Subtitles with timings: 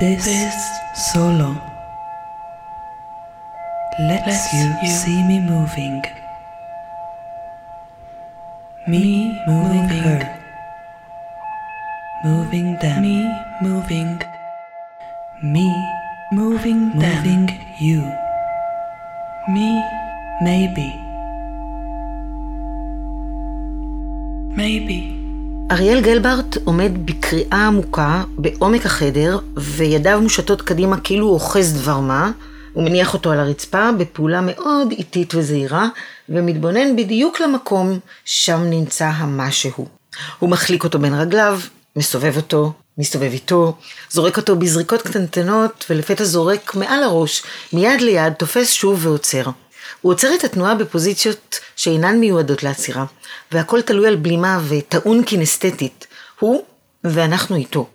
[0.00, 0.26] This
[0.92, 1.54] solo
[4.00, 6.02] lets you see me moving.
[8.88, 10.40] Me moving her.
[12.24, 13.02] Moving them.
[13.02, 13.30] Me
[13.62, 14.20] moving.
[15.40, 15.66] Me
[16.32, 17.48] moving them.
[17.78, 18.02] You.
[19.48, 19.80] Me
[20.42, 20.90] maybe.
[24.56, 25.23] Maybe.
[25.70, 32.30] אריאל גלברט עומד בקריאה עמוקה בעומק החדר, וידיו מושטות קדימה כאילו הוא אוחז דבר מה.
[32.72, 35.88] הוא מניח אותו על הרצפה בפעולה מאוד איטית וזהירה,
[36.28, 39.86] ומתבונן בדיוק למקום שם נמצא המשהו.
[40.38, 41.60] הוא מחליק אותו בין רגליו,
[41.96, 43.76] מסובב אותו, מסתובב איתו,
[44.10, 47.42] זורק אותו בזריקות קטנטנות, ולפתע זורק מעל הראש,
[47.72, 49.44] מיד ליד, תופס שוב ועוצר.
[50.00, 53.04] הוא עוצר את התנועה בפוזיציות שאינן מיועדות לעצירה,
[53.52, 56.06] והכל תלוי על בלימה וטעון קינסתטית.
[56.40, 56.62] הוא
[57.04, 57.88] ואנחנו איתו.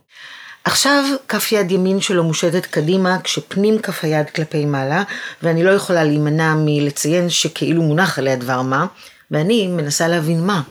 [0.64, 5.04] עכשיו כף יד ימין שלו מושטת קדימה כשפנים כף היד כלפי מעלה,
[5.44, 8.86] ואני לא יכולה להימנע מלציין שכאילו מונח עליה דבר מה,
[9.32, 10.62] ואני מנסה להבין מה.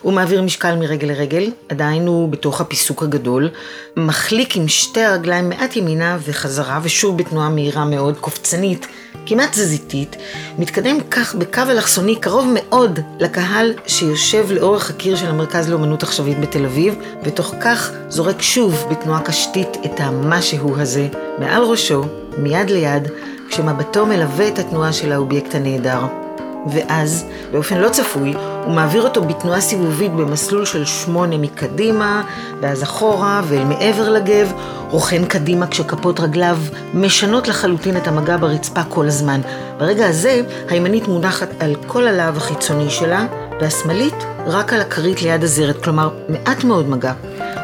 [0.00, 3.48] הוא מעביר משקל מרגל לרגל, עדיין הוא בתוך הפיסוק הגדול,
[3.96, 8.86] מחליק עם שתי הרגליים מעט ימינה וחזרה, ושוב בתנועה מהירה מאוד, קופצנית,
[9.26, 10.16] כמעט תזזיתית,
[10.58, 16.64] מתקדם כך בקו אלכסוני קרוב מאוד לקהל שיושב לאורך הקיר של המרכז לאומנות עכשווית בתל
[16.64, 22.04] אביב, ותוך כך זורק שוב בתנועה קשתית את המשהו הזה מעל ראשו,
[22.38, 23.08] מיד ליד,
[23.50, 26.29] כשמבטו מלווה את התנועה של האובייקט הנהדר.
[26.66, 32.22] ואז, באופן לא צפוי, הוא מעביר אותו בתנועה סיבובית במסלול של שמונה מקדימה,
[32.60, 34.52] ואז אחורה ואל מעבר לגב,
[34.90, 36.58] רוכן קדימה כשכפות רגליו
[36.94, 39.40] משנות לחלוטין את המגע ברצפה כל הזמן.
[39.78, 43.26] ברגע הזה, הימנית מונחת על כל הלהב החיצוני שלה,
[43.60, 44.14] והשמאלית
[44.46, 47.12] רק על הכרית ליד הזרת, כלומר, מעט מאוד מגע.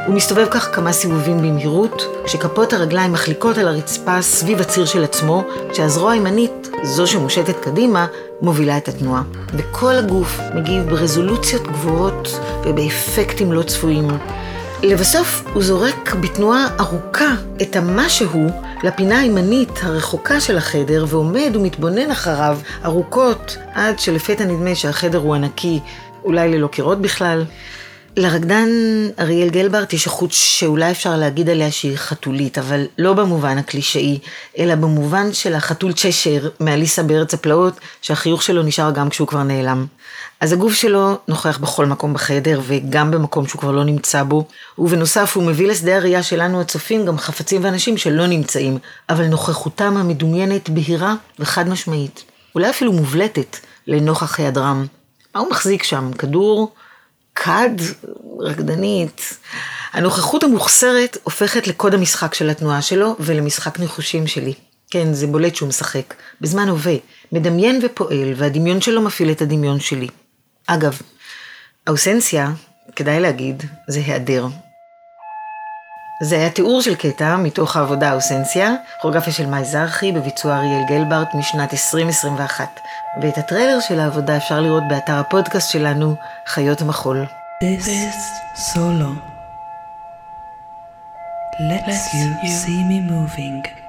[0.07, 5.43] הוא מסתובב כך כמה סיבובים במהירות, כשכפות הרגליים מחליקות על הרצפה סביב הציר של עצמו,
[5.71, 8.07] כשהזרוע הימנית, זו שמושטת קדימה,
[8.43, 9.23] מובילה את התנועה.
[9.53, 14.09] וכל הגוף מגיב ברזולוציות גבוהות ובאפקטים לא צפויים.
[14.83, 18.47] לבסוף הוא זורק בתנועה ארוכה את המשהו
[18.83, 25.81] לפינה הימנית הרחוקה של החדר ועומד ומתבונן אחריו ארוכות עד שלפתע נדמה שהחדר הוא ענקי,
[26.25, 27.45] אולי ללא קירות בכלל.
[28.19, 28.69] לרקדן
[29.19, 34.19] אריאל גלברט יש החוט שאולי אפשר להגיד עליה שהיא חתולית, אבל לא במובן הקלישאי,
[34.59, 39.87] אלא במובן של החתול צ'שר מאליסה בארץ הפלאות, שהחיוך שלו נשאר גם כשהוא כבר נעלם.
[40.41, 44.47] אז הגוף שלו נוכח בכל מקום בחדר, וגם במקום שהוא כבר לא נמצא בו,
[44.79, 48.79] ובנוסף הוא מביא לשדה הראייה שלנו הצופים גם חפצים ואנשים שלא נמצאים,
[49.09, 52.25] אבל נוכחותם המדומיינת בהירה וחד משמעית,
[52.55, 53.57] אולי אפילו מובלטת
[53.87, 54.87] לנוכח היעדרם.
[55.35, 56.11] מה הוא מחזיק שם?
[56.19, 56.73] כדור?
[57.37, 57.71] כד,
[58.41, 59.39] רקדנית.
[59.93, 64.55] הנוכחות המוכסרת הופכת לקוד המשחק של התנועה שלו ולמשחק ניחושים שלי.
[64.91, 66.15] כן, זה בולט שהוא משחק.
[66.41, 66.95] בזמן הווה,
[67.33, 70.09] מדמיין ופועל, והדמיון שלו מפעיל את הדמיון שלי.
[70.67, 71.01] אגב,
[71.87, 72.53] האוסנסיה,
[72.97, 74.47] כדאי להגיד, זה היעדר.
[76.21, 81.35] זה היה תיאור של קטע מתוך העבודה האוסנסיה, כוריאוגרפיה של מאי זרחי בביצוע אריאל גלברט
[81.35, 82.81] משנת 2021.
[83.23, 86.15] ואת הטריילר של העבודה אפשר לראות באתר הפודקאסט שלנו,
[86.47, 87.27] חיות מחול.
[87.63, 87.89] This
[88.73, 89.11] solo
[91.71, 92.29] lets you
[92.63, 93.86] see me moving.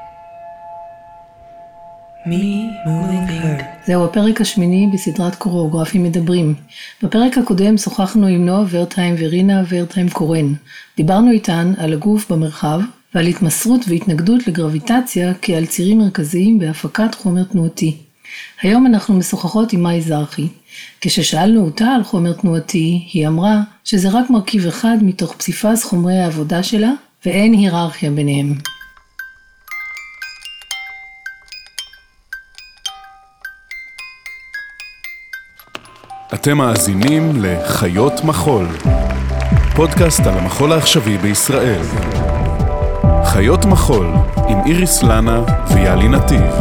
[3.88, 6.56] זהו הפרק השמיני בסדרת קוריאוגרפים מדברים.
[7.04, 10.54] בפרק הקודם שוחחנו עם נועה ורטהיים ורינה ורטהיים קורן.
[10.98, 12.80] דיברנו איתן על הגוף במרחב
[13.16, 17.98] ועל התמסרות והתנגדות לגרביטציה כעל צירים מרכזיים בהפקת חומר תנועתי.
[18.62, 20.48] היום אנחנו משוחחות עם מאי זרחי.
[21.02, 26.64] כששאלנו אותה על חומר תנועתי, היא אמרה שזה רק מרכיב אחד מתוך פסיפס חומרי העבודה
[26.64, 26.92] שלה,
[27.26, 28.54] ואין היררכיה ביניהם.
[36.34, 38.68] אתם מאזינים לחיות מחול,
[39.76, 41.82] פודקאסט על המחול העכשווי בישראל.
[43.26, 44.08] חיות מחול
[44.48, 45.42] עם איריס לנה
[45.74, 46.52] ויאלי נתיב.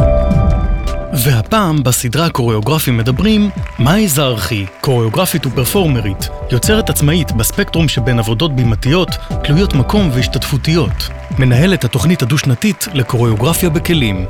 [1.24, 9.10] והפעם בסדרה הקוריאוגרפים מדברים, מאי זרחי, קוריאוגרפית ופרפורמרית, יוצרת עצמאית בספקטרום שבין עבודות בימתיות,
[9.44, 11.08] תלויות מקום והשתתפותיות.
[11.38, 14.26] מנהלת התוכנית הדו-שנתית לקוריאוגרפיה בכלים.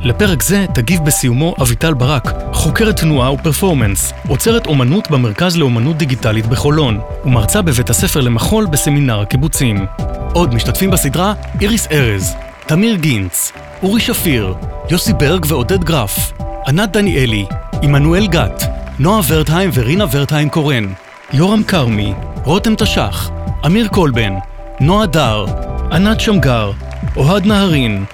[0.00, 7.00] לפרק זה תגיב בסיומו אביטל ברק, חוקרת תנועה ופרפורמנס, עוצרת אומנות במרכז לאומנות דיגיטלית בחולון,
[7.24, 9.86] ומרצה בבית הספר למחול בסמינר הקיבוצים.
[10.32, 12.34] עוד משתתפים בסדרה איריס ארז,
[12.66, 13.52] תמיר גינץ,
[13.82, 14.54] אורי שפיר,
[14.90, 16.32] יוסי ברג ועודד גרף,
[16.66, 17.46] ענת דניאלי,
[17.82, 18.64] עמנואל גת,
[18.98, 20.84] נועה ורטהיים ורינה ורטהיים קורן,
[21.32, 22.14] יורם כרמי,
[22.44, 23.30] רותם תש"ח,
[23.66, 24.32] אמיר קולבן,
[24.80, 25.44] נועה דר,
[25.92, 26.72] ענת שמגר,
[27.16, 28.04] אוהד נהרין.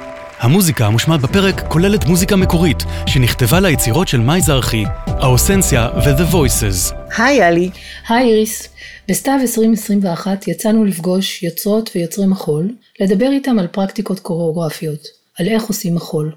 [0.42, 6.94] המוזיקה המושמעת בפרק כוללת מוזיקה מקורית, שנכתבה ליצירות של מאי זרחי, האוסנסיה ו-The Voices.
[7.18, 7.70] היי יאלי.
[8.08, 8.68] היי איריס,
[9.08, 15.08] בסתיו 2021 יצאנו לפגוש יוצרות ויוצרי מחול, לדבר איתם על פרקטיקות קוריאוגרפיות,
[15.38, 16.32] על איך עושים מחול.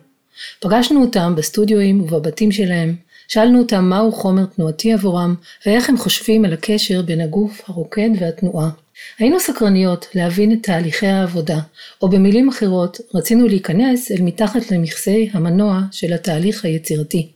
[0.60, 2.96] פגשנו אותם בסטודיואים ובבתים שלהם,
[3.28, 5.36] שאלנו אותם מהו חומר תנועתי עבורם,
[5.66, 8.70] ואיך הם חושבים על הקשר בין הגוף הרוקד והתנועה.
[9.20, 11.60] היינו סקרניות להבין את תהליכי העבודה,
[12.02, 17.32] או במילים אחרות, רצינו להיכנס אל מתחת למכסי המנוע של התהליך היצירתי.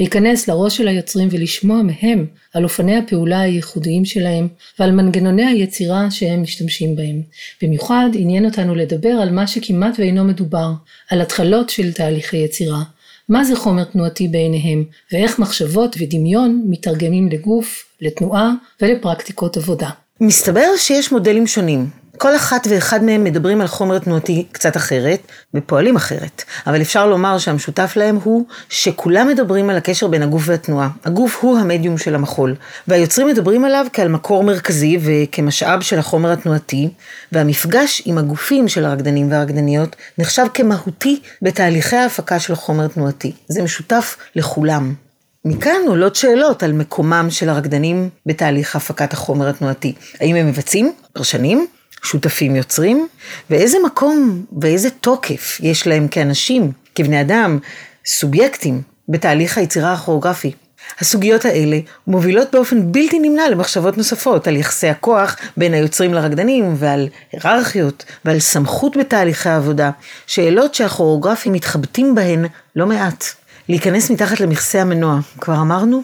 [0.00, 4.48] להיכנס לראש של היוצרים ולשמוע מהם על אופני הפעולה הייחודיים שלהם
[4.78, 7.22] ועל מנגנוני היצירה שהם משתמשים בהם.
[7.62, 10.72] במיוחד עניין אותנו לדבר על מה שכמעט ואינו מדובר,
[11.10, 12.82] על התחלות של תהליכי יצירה.
[13.28, 19.90] מה זה חומר תנועתי בעיניהם, ואיך מחשבות ודמיון מתרגמים לגוף, לתנועה ולפרקטיקות עבודה.
[20.24, 21.88] מסתבר שיש מודלים שונים.
[22.18, 25.20] כל אחת ואחד מהם מדברים על חומר תנועתי קצת אחרת,
[25.54, 26.42] ופועלים אחרת.
[26.66, 30.88] אבל אפשר לומר שהמשותף להם הוא שכולם מדברים על הקשר בין הגוף והתנועה.
[31.04, 32.54] הגוף הוא המדיום של המחול,
[32.88, 36.88] והיוצרים מדברים עליו כעל מקור מרכזי וכמשאב של החומר התנועתי,
[37.32, 43.32] והמפגש עם הגופים של הרקדנים והרקדניות נחשב כמהותי בתהליכי ההפקה של חומר תנועתי.
[43.48, 44.94] זה משותף לכולם.
[45.44, 49.94] מכאן עולות שאלות על מקומם של הרקדנים בתהליך הפקת החומר התנועתי.
[50.20, 51.66] האם הם מבצעים, פרשנים,
[52.02, 53.08] שותפים יוצרים,
[53.50, 57.58] ואיזה מקום ואיזה תוקף יש להם כאנשים, כבני אדם,
[58.06, 60.52] סובייקטים, בתהליך היצירה הכוריאוגרפי.
[61.00, 67.08] הסוגיות האלה מובילות באופן בלתי נמנע למחשבות נוספות על יחסי הכוח בין היוצרים לרקדנים ועל
[67.32, 69.90] היררכיות ועל סמכות בתהליכי העבודה,
[70.26, 72.46] שאלות שהכוריאוגרפים מתחבטים בהן
[72.76, 73.24] לא מעט.
[73.68, 76.02] להיכנס מתחת למכסה המנוע, כבר אמרנו?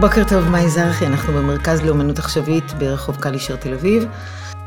[0.00, 4.04] בוקר טוב, מאי זרחי, אנחנו במרכז לאומנות עכשווית ברחוב קלישר תל אביב.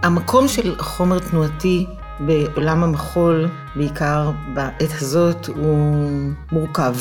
[0.03, 1.85] המקום של חומר תנועתי
[2.19, 6.09] בעולם המחול, בעיקר בעת הזאת, הוא
[6.51, 6.95] מורכב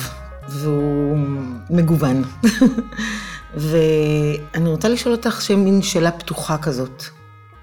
[0.49, 1.19] והוא
[1.71, 2.23] מגוון.
[3.55, 7.03] ואני רוצה לשאול אותך שם מין שאלה פתוחה כזאת.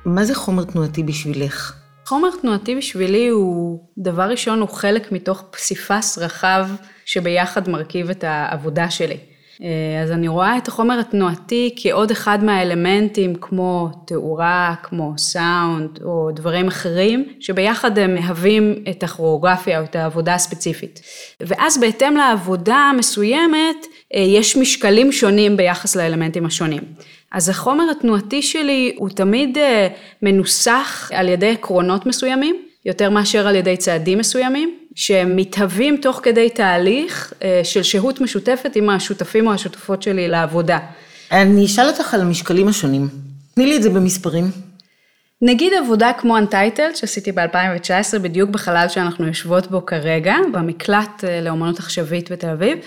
[0.06, 1.74] מה זה חומר תנועתי בשבילך?
[2.06, 6.70] חומר תנועתי בשבילי הוא, דבר ראשון, הוא חלק מתוך פסיפס רחב
[7.06, 9.18] שביחד מרכיב את העבודה שלי.
[9.64, 16.30] אה, אז אני רואה את החומר התנועתי כעוד אחד מהאלמנטים כמו תאורה, כמו סאונד או
[16.34, 21.02] דברים אחרים, שביחד הם מהווים את הכרואוגרפיה או את העבודה הספציפית.
[21.42, 23.86] ואז בהתאם לעבודה המסוימת,
[24.16, 26.84] אה, יש משקלים שונים ביחס לאלמנטים השונים.
[27.32, 29.88] אז החומר התנועתי שלי הוא תמיד אה,
[30.22, 32.56] מנוסח על ידי עקרונות מסוימים,
[32.86, 38.90] יותר מאשר על ידי צעדים מסוימים, שמתהווים תוך כדי תהליך אה, של שהות משותפת עם
[38.90, 40.80] השותפים או השותפות שלי לעבודה.
[41.32, 43.08] אני אשאל אותך על המשקלים השונים.
[43.56, 44.44] תני לי את זה במספרים.
[45.42, 52.32] נגיד עבודה כמו Untitled שעשיתי ב-2019, בדיוק בחלל שאנחנו יושבות בו כרגע, במקלט לאומנות עכשווית
[52.32, 52.78] בתל אביב,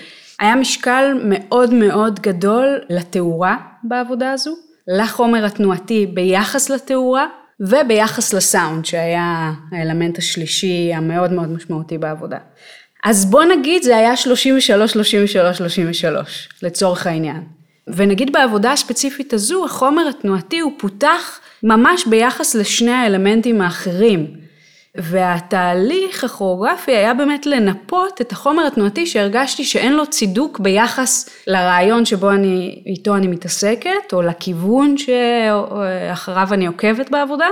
[0.40, 4.54] היה משקל מאוד מאוד גדול לתאורה בעבודה הזו,
[4.88, 7.26] לחומר התנועתי ביחס לתאורה,
[7.60, 12.38] וביחס לסאונד, שהיה האלמנט השלישי המאוד מאוד משמעותי בעבודה.
[13.04, 17.42] אז בוא נגיד זה היה 33, 33, 33, לצורך העניין.
[17.88, 24.47] ונגיד בעבודה הספציפית הזו, החומר התנועתי הוא פותח ממש ביחס לשני האלמנטים האחרים.
[24.98, 32.30] והתהליך הכוריאוגרפי היה באמת לנפות את החומר התנועתי שהרגשתי שאין לו צידוק ביחס לרעיון שבו
[32.30, 37.46] אני, איתו אני מתעסקת, או לכיוון שאחריו אני עוקבת בעבודה,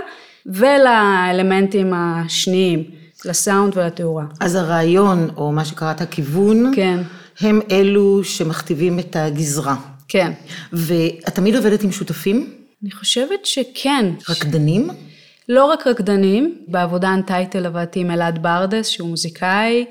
[0.46, 2.84] ולאלמנטים השניים,
[3.24, 4.24] לסאונד ולתאורה.
[4.40, 6.98] אז הרעיון, או מה שקראת כיוון, כן.
[7.40, 9.74] הם אלו שמכתיבים את הגזרה.
[10.08, 10.32] כן.
[10.72, 12.50] ואת תמיד עובדת עם שותפים?
[12.82, 14.06] אני חושבת שכן.
[14.28, 14.90] רקדנים?
[15.48, 19.84] לא רק רקדנים, בעבודה אנטייטל עבדתי עם אלעד ברדס, שהוא מוזיקאי,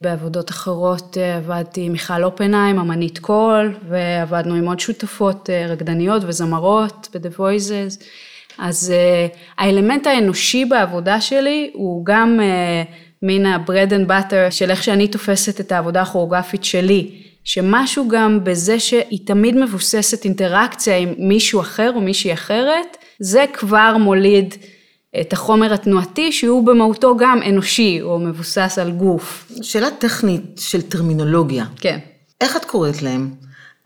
[0.00, 6.22] בעבודות אחרות אה, עבדתי עם מיכל אופנהיים, אמנית קול, ועבדנו עם עוד שותפות אה, רקדניות
[6.26, 8.04] וזמרות ב-The Voices.
[8.58, 12.40] אז uh, האלמנט האנושי בעבודה שלי הוא גם
[13.22, 17.10] מן ה-bread and butter של איך שאני תופסת את העבודה הכוריאוגרפית שלי.
[17.44, 23.96] שמשהו גם בזה שהיא תמיד מבוססת אינטראקציה עם מישהו אחר או מישהי אחרת, זה כבר
[24.00, 24.54] מוליד
[25.20, 29.52] את החומר התנועתי שהוא במהותו גם אנושי או מבוסס על גוף.
[29.62, 31.64] שאלה טכנית של טרמינולוגיה.
[31.76, 31.98] כן.
[32.40, 33.30] איך את קוראת להם?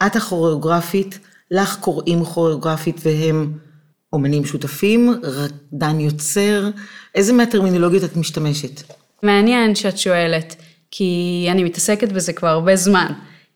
[0.07, 1.19] את הכוריאוגרפית,
[1.51, 3.53] לך קוראים כוריאוגרפית והם
[4.13, 6.71] אומנים שותפים, רקדן יוצר,
[7.15, 8.83] איזה מהטרמינולוגיות את משתמשת?
[9.23, 10.57] מעניין שאת שואלת,
[10.91, 13.13] כי אני מתעסקת בזה כבר הרבה זמן.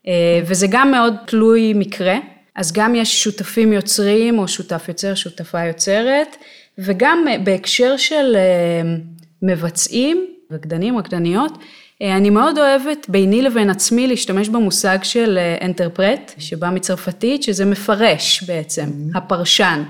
[0.06, 2.16] אה, וזה גם מאוד תלוי מקרה,
[2.56, 6.36] אז גם יש שותפים יוצרים או שותף יוצר, שותפה יוצרת,
[6.84, 8.94] וגם בהקשר של אה,
[9.42, 11.58] מבצעים, רקדנים, רקדניות,
[12.02, 18.42] אה, אני מאוד אוהבת ביני לבין עצמי להשתמש במושג של אנטרפרט, שבא מצרפתית, שזה מפרש
[18.42, 19.18] בעצם, mm-hmm.
[19.18, 19.82] הפרשן.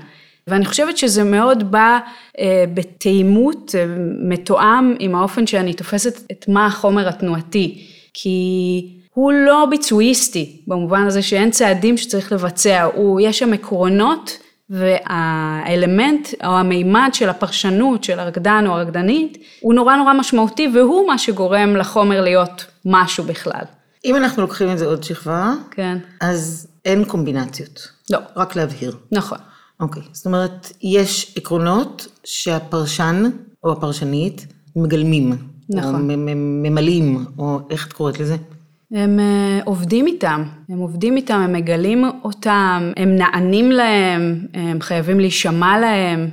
[0.47, 1.99] ואני חושבת שזה מאוד בא
[2.39, 3.85] אה, בתאימות, אה,
[4.29, 7.87] מתואם עם האופן שאני תופסת את מה החומר התנועתי.
[8.13, 14.37] כי הוא לא ביצועיסטי, במובן הזה שאין צעדים שצריך לבצע, הוא, יש שם עקרונות
[14.71, 21.17] והאלמנט או המימד של הפרשנות של הרקדן או הרקדנית הוא נורא נורא משמעותי והוא מה
[21.17, 23.63] שגורם לחומר להיות משהו בכלל.
[24.05, 25.97] אם אנחנו לוקחים את זה עוד שכבה, כן.
[26.21, 27.87] אז אין קומבינציות.
[28.09, 28.17] לא.
[28.35, 28.97] רק להבהיר.
[29.11, 29.37] נכון.
[29.79, 33.29] אוקיי, זאת אומרת, יש עקרונות שהפרשן
[33.63, 35.37] או הפרשנית מגלמים.
[35.69, 35.95] נכון.
[35.95, 35.99] או
[36.35, 38.35] ממלאים, או איך את קוראת לזה?
[38.93, 45.19] הם אה, עובדים איתם, הם עובדים איתם, הם מגלים אותם, הם נענים להם, הם חייבים
[45.19, 46.29] להישמע להם.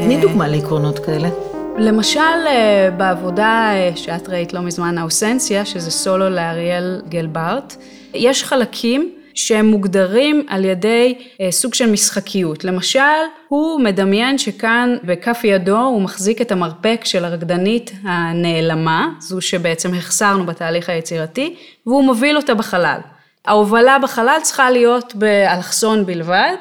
[0.00, 1.55] תני דוגמה לעקרונות כאלה.
[1.78, 7.76] למשל, אה, בעבודה אה, שאת ראית לא מזמן, האוסנציה, שזה סולו לאריאל גלברט,
[8.14, 12.64] יש חלקים שהם מוגדרים על ידי אה, סוג של משחקיות.
[12.64, 13.00] למשל,
[13.48, 20.46] הוא מדמיין שכאן בכף ידו הוא מחזיק את המרפק של הרקדנית הנעלמה, זו שבעצם החסרנו
[20.46, 21.54] בתהליך היצירתי,
[21.86, 23.00] והוא מוביל אותה בחלל.
[23.44, 26.56] ההובלה בחלל צריכה להיות באלכסון בלבד,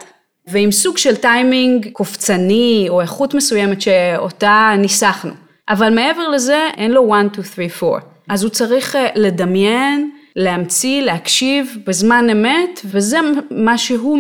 [0.47, 5.33] ועם סוג של טיימינג קופצני או איכות מסוימת שאותה ניסחנו.
[5.69, 7.99] אבל מעבר לזה אין לו 1, 2, 3, 4.
[8.29, 13.17] אז הוא צריך אה, לדמיין, להמציא, להקשיב בזמן אמת, וזה
[13.51, 14.19] מה שהוא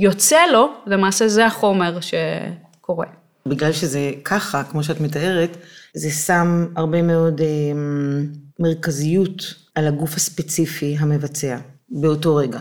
[0.00, 3.06] יוצא לו, למעשה זה החומר שקורה.
[3.46, 5.56] בגלל שזה ככה, כמו שאת מתארת,
[5.94, 7.46] זה שם הרבה מאוד אה,
[8.60, 11.56] מרכזיות על הגוף הספציפי המבצע
[11.88, 12.58] באותו רגע.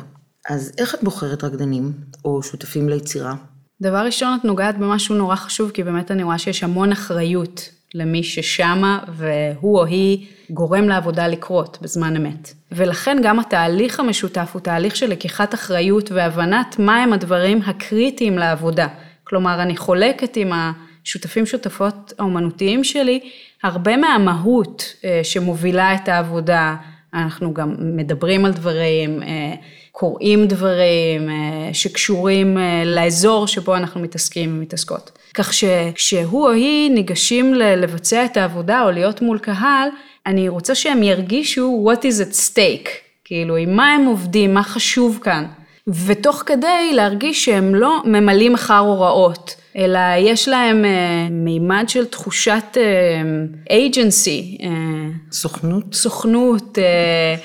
[0.49, 1.91] אז איך את בוחרת רקדנים
[2.25, 3.35] או שותפים ליצירה?
[3.81, 8.23] דבר ראשון, את נוגעת במשהו נורא חשוב, כי באמת אני רואה שיש המון אחריות למי
[8.23, 12.53] ששמה, והוא או היא גורם לעבודה לקרות בזמן אמת.
[12.71, 18.87] ולכן גם התהליך המשותף הוא תהליך של לקיחת אחריות והבנת מהם הדברים הקריטיים לעבודה.
[19.23, 23.19] כלומר, אני חולקת עם השותפים שותפות האומנותיים שלי
[23.63, 26.75] הרבה מהמהות אה, שמובילה את העבודה.
[27.13, 29.53] אנחנו גם מדברים על דברים, אה,
[29.95, 35.11] קוראים דברים אה, שקשורים אה, לאזור שבו אנחנו מתעסקים ומתעסקות.
[35.33, 39.89] כך שכשהוא או היא ניגשים לבצע את העבודה או להיות מול קהל,
[40.25, 42.89] אני רוצה שהם ירגישו what is at stake,
[43.25, 45.45] כאילו עם מה הם עובדים, מה חשוב כאן.
[45.87, 52.77] ותוך כדי להרגיש שהם לא ממלאים אחר הוראות, אלא יש להם אה, מימד של תחושת
[52.77, 53.21] אה,
[53.69, 54.63] agency.
[54.63, 54.69] אה,
[55.31, 55.93] סוכנות?
[55.93, 56.77] סוכנות.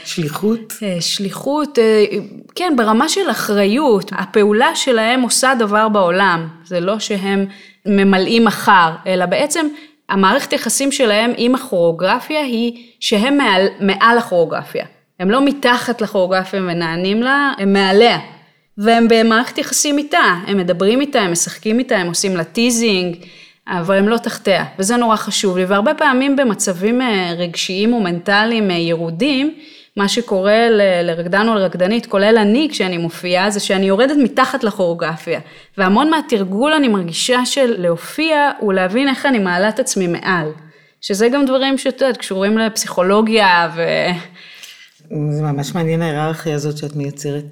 [0.04, 0.72] שליחות?
[1.00, 1.78] שליחות,
[2.54, 4.10] כן, ברמה של אחריות.
[4.14, 6.48] הפעולה שלהם עושה דבר בעולם.
[6.64, 7.46] זה לא שהם
[7.86, 9.66] ממלאים אחר, אלא בעצם
[10.08, 14.84] המערכת יחסים שלהם עם הכוריאוגרפיה היא שהם מעל, מעל הכוריאוגרפיה.
[15.20, 18.18] הם לא מתחת לכוריאוגרפיה ונענים לה, הם מעליה.
[18.78, 23.16] והם במערכת יחסים איתה, הם מדברים איתה, הם משחקים איתה, הם עושים לה teasing,
[23.68, 25.64] אבל הם לא תחתיה, וזה נורא חשוב לי.
[25.64, 29.54] והרבה פעמים במצבים אה, רגשיים ומנטליים אה, ירודים,
[29.96, 30.68] מה שקורה
[31.02, 35.40] לרקדן או לרקדנית, כולל אני כשאני מופיעה, זה שאני יורדת מתחת לכוריאוגרפיה.
[35.78, 40.48] והמון מהתרגול אני מרגישה של להופיע, הוא להבין איך אני מעלה את עצמי מעל.
[41.00, 43.82] שזה גם דברים שאת יודעת, קשורים לפסיכולוגיה ו...
[45.30, 47.44] זה ממש מעניין ההיררכיה הזאת שאת מייצרת.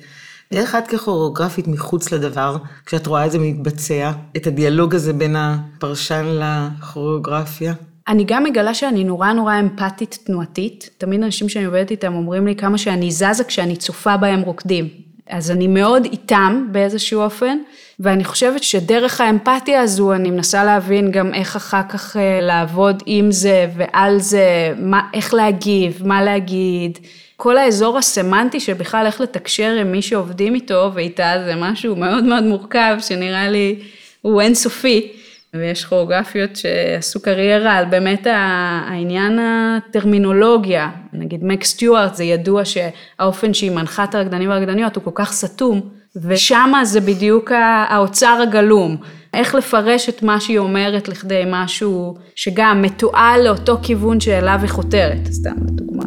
[0.52, 6.40] איך את ככוריאוגרפית מחוץ לדבר, כשאת רואה את זה מתבצע, את הדיאלוג הזה בין הפרשן
[6.40, 7.74] לכוריאוגרפיה?
[8.08, 10.90] אני גם מגלה שאני נורא נורא אמפתית תנועתית.
[10.98, 14.88] תמיד אנשים שאני עובדת איתם אומרים לי כמה שאני זזה כשאני צופה בהם רוקדים.
[15.28, 17.58] אז אני מאוד איתם באיזשהו אופן,
[18.00, 23.30] ואני חושבת שדרך האמפתיה הזו אני מנסה להבין גם איך אחר כך אה, לעבוד עם
[23.30, 26.98] זה ועל זה, מה, איך להגיב, מה להגיד.
[27.36, 32.24] כל האזור הסמנטי של בכלל איך לתקשר עם מי שעובדים איתו ואיתה זה משהו מאוד
[32.24, 33.78] מאוד מורכב שנראה לי
[34.22, 35.12] הוא אינסופי.
[35.54, 43.70] ויש כוריאוגרפיות שעשו קריירה על באמת העניין הטרמינולוגיה, נגיד מק סטיוארט זה ידוע שהאופן שהיא
[43.70, 45.80] מנחה את הרקדנים והרקדניות הוא כל כך סתום,
[46.16, 47.52] ושמה זה בדיוק
[47.88, 48.96] האוצר הגלום,
[49.34, 55.26] איך לפרש את מה שהיא אומרת לכדי משהו שגם מתועל לאותו כיוון שאליו היא חותרת,
[55.30, 56.04] סתם לדוגמה.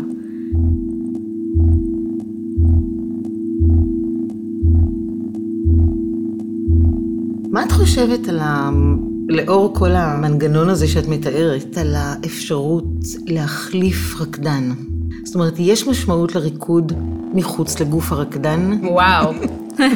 [7.71, 8.69] חושבת על ה...
[9.29, 12.85] לאור כל המנגנון הזה שאת מתארת, על האפשרות
[13.27, 14.71] להחליף רקדן?
[15.23, 16.93] זאת אומרת, יש משמעות לריקוד
[17.33, 18.71] מחוץ לגוף הרקדן?
[18.83, 19.33] וואו.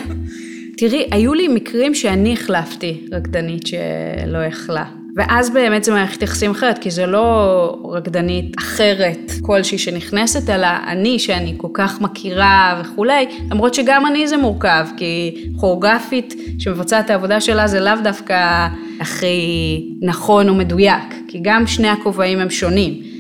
[0.77, 4.86] תראי, היו לי מקרים שאני החלפתי רקדנית שלא יכלה.
[5.15, 11.20] ואז באמת זה מערכת יחסים אחרת, כי זה לא רקדנית אחרת כלשהי שנכנסת, אלא אני,
[11.20, 17.41] שאני כל כך מכירה וכולי, למרות שגם אני זה מורכב, כי כוריאוגרפית שמבצעת את העבודה
[17.41, 18.67] שלה זה לאו דווקא
[19.00, 23.12] הכי נכון או מדויק, כי גם שני הכובעים הם שונים.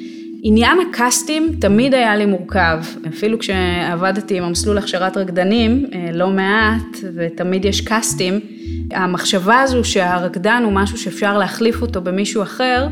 [0.45, 6.97] עניין הקאסטים תמיד היה לי מורכב, אפילו כשעבדתי עם המסלול הכשרת רקדנים, אה, לא מעט,
[7.15, 8.39] ותמיד יש קאסטים,
[8.91, 12.87] המחשבה הזו שהרקדן הוא משהו שאפשר להחליף אותו במישהו אחר,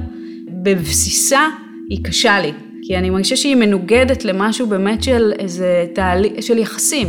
[0.64, 1.42] בבסיסה
[1.90, 7.08] היא קשה לי, כי אני מרגישה שהיא מנוגדת למשהו באמת של איזה תהליך, של יחסים,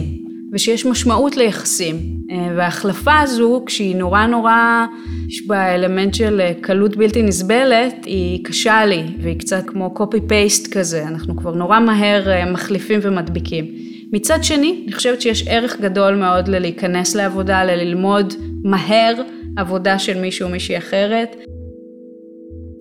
[0.52, 1.97] ושיש משמעות ליחסים.
[2.30, 4.87] אה, וההחלפה הזו, כשהיא נורא נורא,
[5.28, 10.68] יש בה אלמנט של אה, קלות בלתי נסבלת, היא קשה לי, והיא קצת כמו copy-paste
[10.71, 13.75] כזה, אנחנו כבר נורא מהר אה, מחליפים ומדביקים.
[14.12, 19.14] מצד שני, אני חושבת שיש ערך גדול מאוד ללהיכנס לעבודה, לללמוד מהר
[19.56, 21.37] עבודה של מישהו או מישהי אחרת.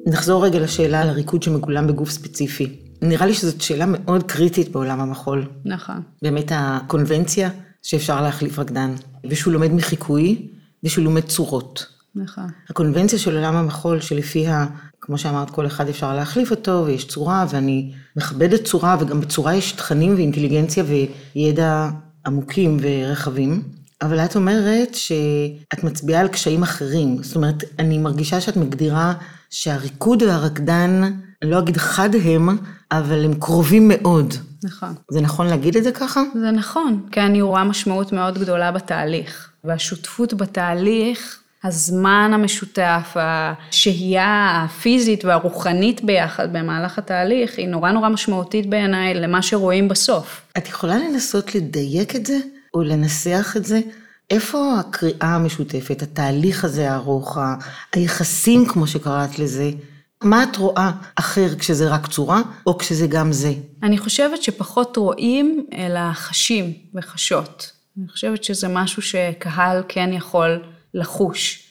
[0.08, 2.68] נחזור רגע לשאלה על הריקוד שמגולם בגוף ספציפי.
[3.02, 5.46] נראה לי שזאת שאלה מאוד קריטית בעולם המחול.
[5.66, 6.02] נכון.
[6.22, 7.50] באמת הקונבנציה
[7.84, 8.94] שאפשר להחליף רקדן,
[9.30, 10.48] ושהוא לומד מחיקוי,
[10.84, 11.86] ושהוא לומד צורות.
[12.16, 12.50] נכון.
[12.70, 14.68] הקונבנציה של עולם המחול, שלפיה,
[15.02, 19.72] כמו שאמרת, כל אחד אפשר להחליף אותו, ויש צורה, ואני מכבדת צורה, וגם בצורה יש
[19.72, 20.84] תכנים ואינטליגנציה
[21.36, 21.90] וידע
[22.26, 23.64] עמוקים ורחבים.
[24.02, 27.24] אבל את אומרת שאת מצביעה על קשיים אחרים.
[27.24, 29.14] זאת אומרת, אני מרגישה שאת מגדירה
[29.50, 31.12] שהריקוד והרקדן,
[31.42, 32.50] לא אגיד חד הם,
[32.92, 34.34] אבל הם קרובים מאוד.
[34.64, 34.94] נכון.
[35.12, 36.22] זה נכון להגיד את זה ככה?
[36.34, 39.50] זה נכון, כי אני רואה משמעות מאוד גדולה בתהליך.
[39.64, 49.14] והשותפות בתהליך, הזמן המשותף, השהייה הפיזית והרוחנית ביחד במהלך התהליך, היא נורא נורא משמעותית בעיניי
[49.14, 50.42] למה שרואים בסוף.
[50.58, 52.38] את יכולה לנסות לדייק את זה,
[52.74, 53.80] או לנסח את זה?
[54.30, 57.38] איפה הקריאה המשותפת, התהליך הזה הארוך,
[57.94, 59.72] היחסים, כמו שקראת לזה,
[60.22, 63.54] מה את רואה אחר כשזה רק צורה, או כשזה גם זה?
[63.84, 67.72] אני חושבת שפחות רואים, אלא חשים וחשות.
[68.00, 71.68] אני חושבת שזה משהו שקהל כן יכול לחוש.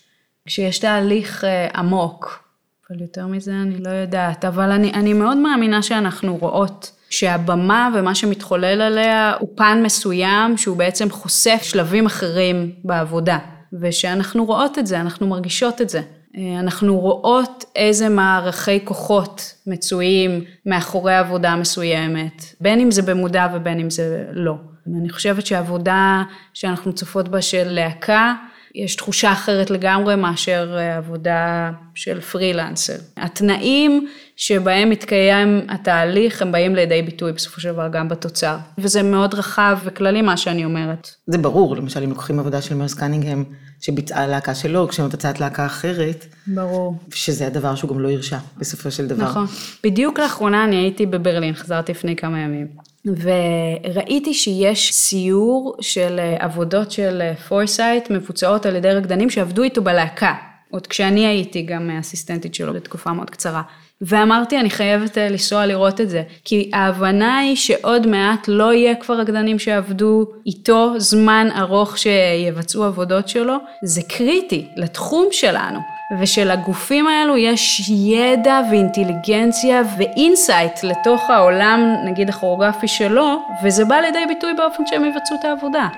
[0.47, 2.45] כשיש תהליך אה, עמוק,
[2.91, 8.15] אבל יותר מזה אני לא יודעת, אבל אני, אני מאוד מאמינה שאנחנו רואות שהבמה ומה
[8.15, 13.39] שמתחולל עליה הוא פן מסוים שהוא בעצם חושף שלבים אחרים בעבודה,
[13.81, 16.03] ושאנחנו רואות את זה, אנחנו מרגישות את זה.
[16.37, 23.81] אה, אנחנו רואות איזה מערכי כוחות מצויים מאחורי עבודה מסוימת, בין אם זה במודע ובין
[23.81, 24.55] אם זה לא.
[25.01, 26.23] אני חושבת שהעבודה
[26.55, 28.35] שאנחנו צופות בה של להקה,
[28.75, 32.97] יש תחושה אחרת לגמרי מאשר אה, עבודה של פרילנסר.
[33.17, 38.57] התנאים שבהם מתקיים התהליך, הם באים לידי ביטוי בסופו של דבר גם בתוצר.
[38.79, 41.11] וזה מאוד רחב וכללי מה שאני אומרת.
[41.27, 43.45] זה ברור, למשל אם לוקחים עבודה של מרס קנינגהם,
[43.81, 46.27] שביצעה להקה שלו, כשמבצעת להקה אחרת.
[46.47, 46.95] ברור.
[47.15, 49.25] שזה הדבר שהוא גם לא הרשה, בסופו של דבר.
[49.25, 49.47] נכון.
[49.85, 52.67] בדיוק לאחרונה אני הייתי בברלין, חזרתי לפני כמה ימים.
[53.05, 60.35] וראיתי שיש סיור של אה, עבודות של פורסייט מבוצעות על ידי רקדנים שעבדו איתו בלהקה,
[60.71, 63.63] עוד כשאני הייתי גם אסיסטנטית שלו לתקופה מאוד קצרה.
[64.03, 68.95] ואמרתי, אני חייבת אה, לנסוע לראות את זה, כי ההבנה היא שעוד מעט לא יהיה
[68.95, 75.81] כבר רקדנים שעבדו איתו זמן ארוך שיבצעו עבודות שלו, זה קריטי לתחום שלנו.
[76.19, 84.51] ושלגופים האלו יש ידע ואינטליגנציה ואינסייט לתוך העולם, נגיד הכוריאוגרפי שלו, וזה בא לידי ביטוי
[84.57, 85.89] באופן שהם יבצעו את העבודה.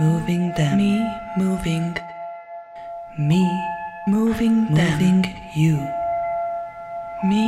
[0.00, 0.92] Moving them, me
[1.38, 1.86] moving,
[3.18, 3.44] me
[4.08, 5.24] moving them, moving
[5.56, 6.03] you,
[7.30, 7.44] me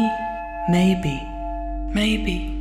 [0.69, 1.17] maybe,
[1.95, 2.57] maybe.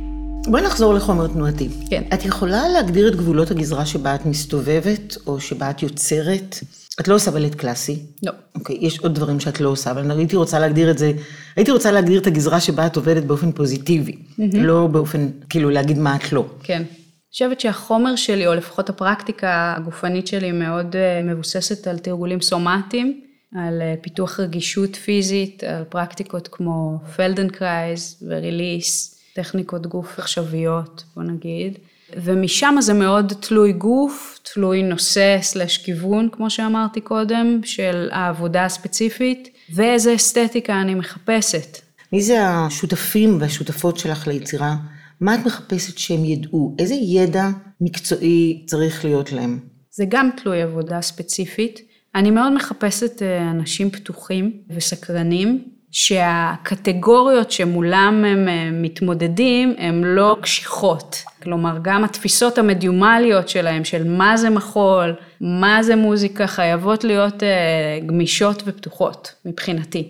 [0.50, 1.68] בואי נחזור לחומר תנועתי.
[1.90, 2.02] כן.
[2.14, 6.56] את יכולה להגדיר את גבולות הגזרה שבה את מסתובבת, או שבה את יוצרת?
[7.00, 7.98] את לא עושה בלט קלאסי.
[8.22, 8.32] לא.
[8.54, 11.12] אוקיי, יש עוד דברים שאת לא עושה, אבל הייתי רוצה להגדיר את זה,
[11.56, 14.16] הייתי רוצה להגדיר את הגזרה שבה את עובדת באופן פוזיטיבי,
[14.52, 16.46] לא באופן, כאילו להגיד מה את לא.
[16.62, 16.82] כן.
[16.82, 23.20] אני חושבת שהחומר שלי, או לפחות הפרקטיקה הגופנית שלי, מאוד אה, מבוססת על תרגולים סומטיים,
[23.58, 31.78] על אה, פיתוח רגישות פיזית, על פרקטיקות כמו פלדנקרייז ו-release, טכניקות גוף עכשוויות, בוא נגיד.
[32.16, 39.48] ומשם זה מאוד תלוי גוף, תלוי נושא סלש כיוון, כמו שאמרתי קודם, של העבודה הספציפית,
[39.74, 41.78] ואיזה אסתטיקה אני מחפשת.
[42.12, 44.76] מי זה השותפים והשותפות שלך ליצירה?
[45.20, 46.74] מה את מחפשת שהם ידעו?
[46.78, 47.48] איזה ידע
[47.80, 49.58] מקצועי צריך להיות להם?
[49.90, 51.80] זה גם תלוי עבודה ספציפית.
[52.16, 61.22] אני מאוד מחפשת אה, אנשים פתוחים וסקרנים, שהקטגוריות שמולם הם אה, מתמודדים הן לא קשיחות.
[61.42, 67.48] כלומר, גם התפיסות המדיומליות שלהם, של מה זה מחול, מה זה מוזיקה, חייבות להיות אה,
[68.06, 70.08] גמישות ופתוחות, מבחינתי.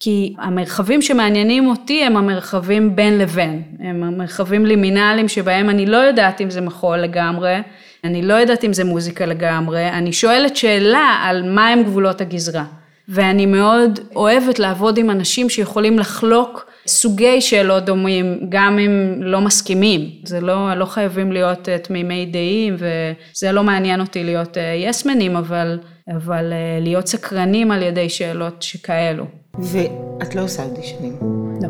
[0.00, 6.40] כי המרחבים שמעניינים אותי הם המרחבים בין לבין, הם המרחבים לימינליים שבהם אני לא יודעת
[6.40, 7.60] אם זה מחול לגמרי,
[8.04, 12.64] אני לא יודעת אם זה מוזיקה לגמרי, אני שואלת שאלה על מהם גבולות הגזרה.
[13.12, 20.10] ואני מאוד אוהבת לעבוד עם אנשים שיכולים לחלוק סוגי שאלות דומים, גם אם לא מסכימים.
[20.24, 25.40] זה לא, לא חייבים להיות אה, תמימי דעים, וזה לא מעניין אותי להיות יסמנים, אה,
[25.40, 25.78] אבל,
[26.16, 29.24] אבל אה, להיות סקרנים על ידי שאלות שכאלו.
[29.58, 31.18] ואת לא עושה אודישנים.
[31.62, 31.68] לא.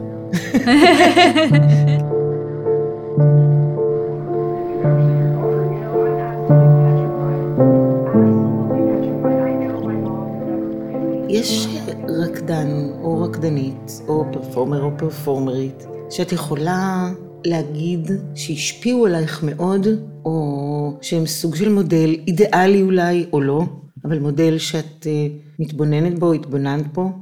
[11.41, 11.67] יש
[12.09, 12.69] רקדן
[13.03, 17.11] או רקדנית או פרפורמר או פרפורמרית שאת יכולה
[17.45, 19.87] להגיד שהשפיעו עלייך מאוד,
[20.25, 23.63] או שהם סוג של מודל אידיאלי אולי או לא,
[24.05, 25.07] אבל מודל שאת uh,
[25.59, 27.13] מתבוננת בו, התבוננת בו?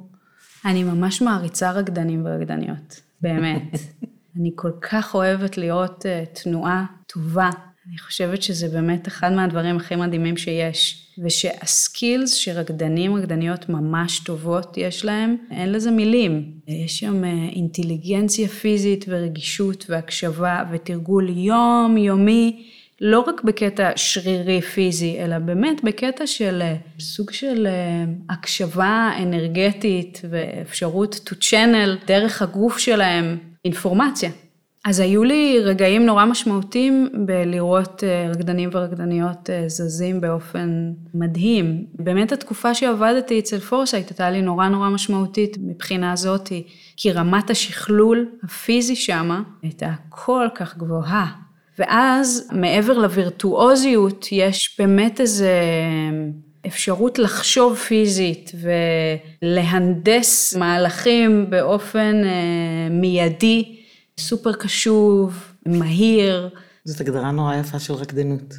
[0.64, 3.72] אני ממש מעריצה רקדנים ורקדניות, באמת.
[4.40, 7.50] אני כל כך אוהבת לראות uh, תנועה טובה.
[7.88, 11.07] אני חושבת שזה באמת אחד מהדברים הכי מדהימים שיש.
[11.22, 16.44] ושהסקילס שרקדנים, רקדניות ממש טובות יש להם, אין לזה מילים.
[16.68, 22.64] יש שם אה, אינטליגנציה פיזית ורגישות והקשבה ותרגול יומיומי,
[23.00, 30.20] לא רק בקטע שרירי פיזי, אלא באמת בקטע של אה, סוג של אה, הקשבה אנרגטית
[30.30, 34.30] ואפשרות to channel דרך הגוף שלהם אינפורמציה.
[34.88, 41.84] אז היו לי רגעים נורא משמעותיים בלראות אה, רקדנים ורקדניות אה, זזים באופן מדהים.
[41.94, 48.28] באמת התקופה שעבדתי אצל פורסייט הייתה לי נורא נורא משמעותית מבחינה זאתי, כי רמת השכלול
[48.42, 51.26] הפיזי שמה הייתה כל כך גבוהה.
[51.78, 55.52] ואז מעבר לווירטואוזיות יש באמת איזה
[56.66, 58.52] אפשרות לחשוב פיזית
[59.42, 63.77] ולהנדס מהלכים באופן אה, מיידי.
[64.18, 66.48] סופר קשוב, מהיר.
[66.84, 68.54] זאת הגדרה נורא יפה של רקדנות.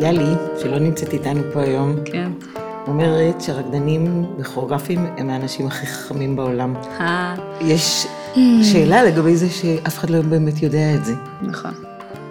[0.00, 0.24] יאלי,
[0.62, 1.96] שלא נמצאת איתנו פה היום.
[2.04, 2.33] כן.
[2.86, 6.74] אומרת שרקדנים וכוריאוגרפים הם האנשים הכי חכמים בעולם.
[7.00, 7.34] אה.
[7.60, 8.06] יש
[8.62, 11.14] שאלה לגבי זה שאף אחד לא באמת יודע את זה.
[11.42, 11.70] נכון.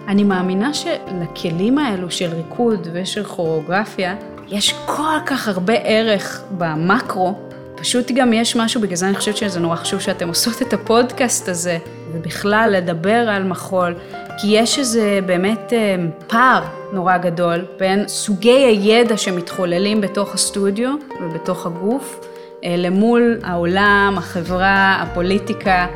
[0.08, 4.16] אני מאמינה שלכלים האלו של ריקוד ושל כוריאוגרפיה,
[4.48, 7.34] יש כל כך הרבה ערך במקרו,
[7.74, 11.48] פשוט גם יש משהו, בגלל זה אני חושבת שזה נורא חשוב שאתם עושות את הפודקאסט
[11.48, 11.78] הזה,
[12.14, 13.94] ובכלל לדבר על מחול,
[14.38, 15.96] כי יש איזה באמת אה,
[16.26, 22.20] פער נורא גדול בין סוגי הידע שמתחוללים בתוך הסטודיו ובתוך הגוף,
[22.64, 25.86] אה, למול העולם, החברה, הפוליטיקה,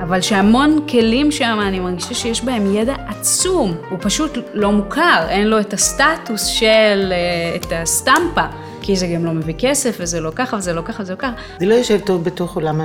[0.00, 5.48] אבל שהמון כלים שם, אני מרגישה שיש בהם ידע עצום, הוא פשוט לא מוכר, אין
[5.48, 8.44] לו את הסטטוס של, אה, את הסטמפה,
[8.82, 11.32] כי זה גם לא מביא כסף, וזה לא ככה, וזה לא ככה, וזה לא ככה.
[11.60, 12.80] זה לא יושב טוב בתוך עולם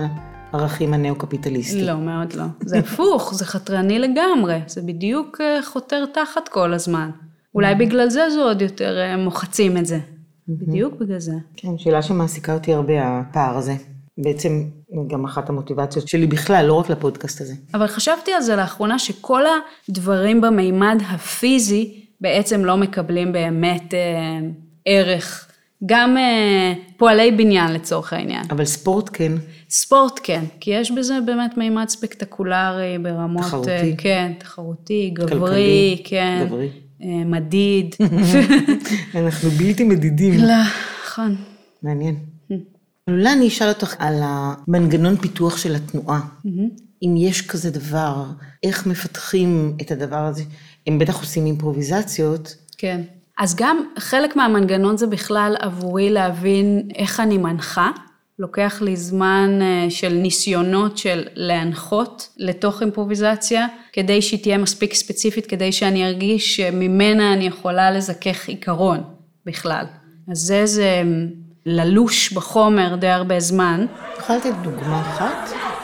[0.52, 1.86] הערכים הנאו-קפיטליסטי.
[1.86, 2.44] לא, מאוד לא.
[2.62, 7.10] זה הפוך, זה חתרני לגמרי, זה בדיוק אה, חותר תחת כל הזמן.
[7.56, 7.78] אולי mm-hmm.
[7.78, 9.98] בגלל זה זה עוד יותר אה, מוחצים את זה.
[9.98, 10.52] Mm-hmm.
[10.68, 11.34] בדיוק בגלל זה.
[11.56, 13.76] כן, שאלה שמעסיקה אותי הרבה, הפער הזה.
[14.18, 14.64] בעצם
[15.08, 17.54] גם אחת המוטיבציות שלי בכלל, לא רק לפודקאסט הזה.
[17.74, 19.44] אבל חשבתי על זה לאחרונה, שכל
[19.90, 24.40] הדברים במימד הפיזי בעצם לא מקבלים באמת אה,
[24.86, 25.52] ערך.
[25.86, 28.44] גם אה, פועלי בניין לצורך העניין.
[28.50, 29.32] אבל ספורט כן.
[29.70, 33.44] ספורט כן, כי יש בזה באמת מימד ספקטקולרי ברמות...
[33.44, 33.70] תחרותי.
[33.70, 36.46] אה, כן, תחרותי, גברי, כלכלי, כן.
[36.48, 36.70] גברי.
[37.04, 37.96] אה, מדיד.
[39.22, 40.34] אנחנו בלתי מדידים.
[40.34, 40.54] לא,
[41.06, 41.36] נכון.
[41.84, 42.16] מעניין.
[43.10, 46.20] אולי אני אשאל אותך על המנגנון פיתוח של התנועה.
[47.04, 48.26] אם יש כזה דבר,
[48.64, 50.44] איך מפתחים את הדבר הזה?
[50.88, 52.56] הם בטח עושים אימפרוביזציות.
[52.78, 53.02] כן.
[53.38, 57.92] אז גם חלק מהמנגנון זה בכלל עבורי להבין איך אני מנחה.
[58.40, 65.46] לוקח לי זמן אה, של ניסיונות של להנחות לתוך אימפרוביזציה, כדי שהיא תהיה מספיק ספציפית,
[65.46, 69.04] כדי שאני ארגיש שממנה אני יכולה לזכך עיקרון
[69.46, 69.86] בכלל.
[70.32, 71.04] אז זה איזה
[71.66, 73.86] ללוש בחומר די הרבה זמן.
[74.20, 75.75] יכולת לתת דוגמה אחת?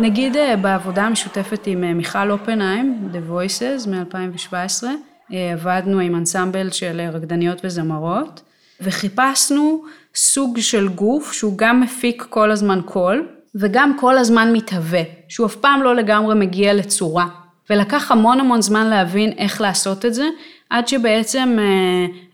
[0.00, 4.84] נגיד אה, בעבודה המשותפת עם אה, מיכל אופנהיים, The Voices מ-2017,
[5.32, 8.42] אה, עבדנו עם אנסמבל של רקדניות וזמרות,
[8.80, 9.84] וחיפשנו
[10.14, 15.56] סוג של גוף שהוא גם מפיק כל הזמן קול, וגם כל הזמן מתהווה, שהוא אף
[15.56, 17.26] פעם לא לגמרי מגיע לצורה.
[17.70, 20.24] ולקח המון המון זמן להבין איך לעשות את זה,
[20.70, 21.58] עד שבעצם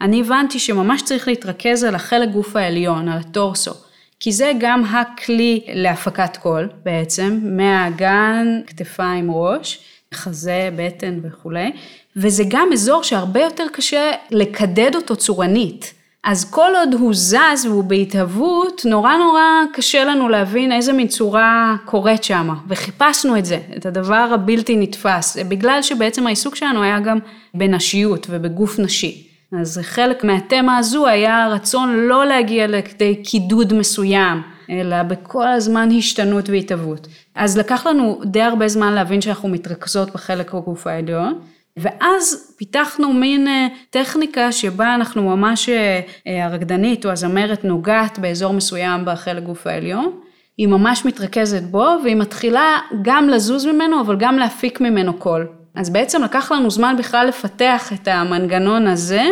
[0.01, 3.84] אני הבנתי שממש צריך להתרכז על החלק גוף העליון, על הטורסו.
[4.25, 9.79] כי זה גם הכלי להפקת קול בעצם, מהאגן, כתפיים, ראש,
[10.15, 11.73] חזה, בטן וכולי,
[12.17, 15.95] וזה גם אזור שהרבה יותר קשה לקדד אותו צורנית.
[16.23, 21.77] אז כל עוד הוא זז והוא בהתהוות, נורא נורא קשה לנו להבין איזה מין צורה
[21.85, 27.19] קורית שם, וחיפשנו את זה, את הדבר הבלתי נתפס, בגלל שבעצם העיסוק שלנו היה גם
[27.55, 29.34] בנשיות ובגוף נשי.
[29.53, 36.49] אז חלק מהתמה הזו היה רצון לא להגיע לכדי קידוד מסוים, אלא בכל הזמן השתנות
[36.49, 37.09] והתהוות.
[37.35, 41.41] אז לקח לנו די הרבה זמן להבין שאנחנו מתרכזות בחלק הגוף העליון,
[41.77, 48.53] ואז פיתחנו מין אה, טכניקה שבה אנחנו ממש, אה, אה, הרקדנית או הזמרת נוגעת באזור
[48.53, 50.11] מסוים בחלק גוף העליון,
[50.59, 55.49] היא ממש מתרכזת בו והיא מתחילה גם לזוז ממנו אבל גם להפיק ממנו קול.
[55.75, 59.23] אז בעצם לקח לנו זמן בכלל לפתח את המנגנון הזה,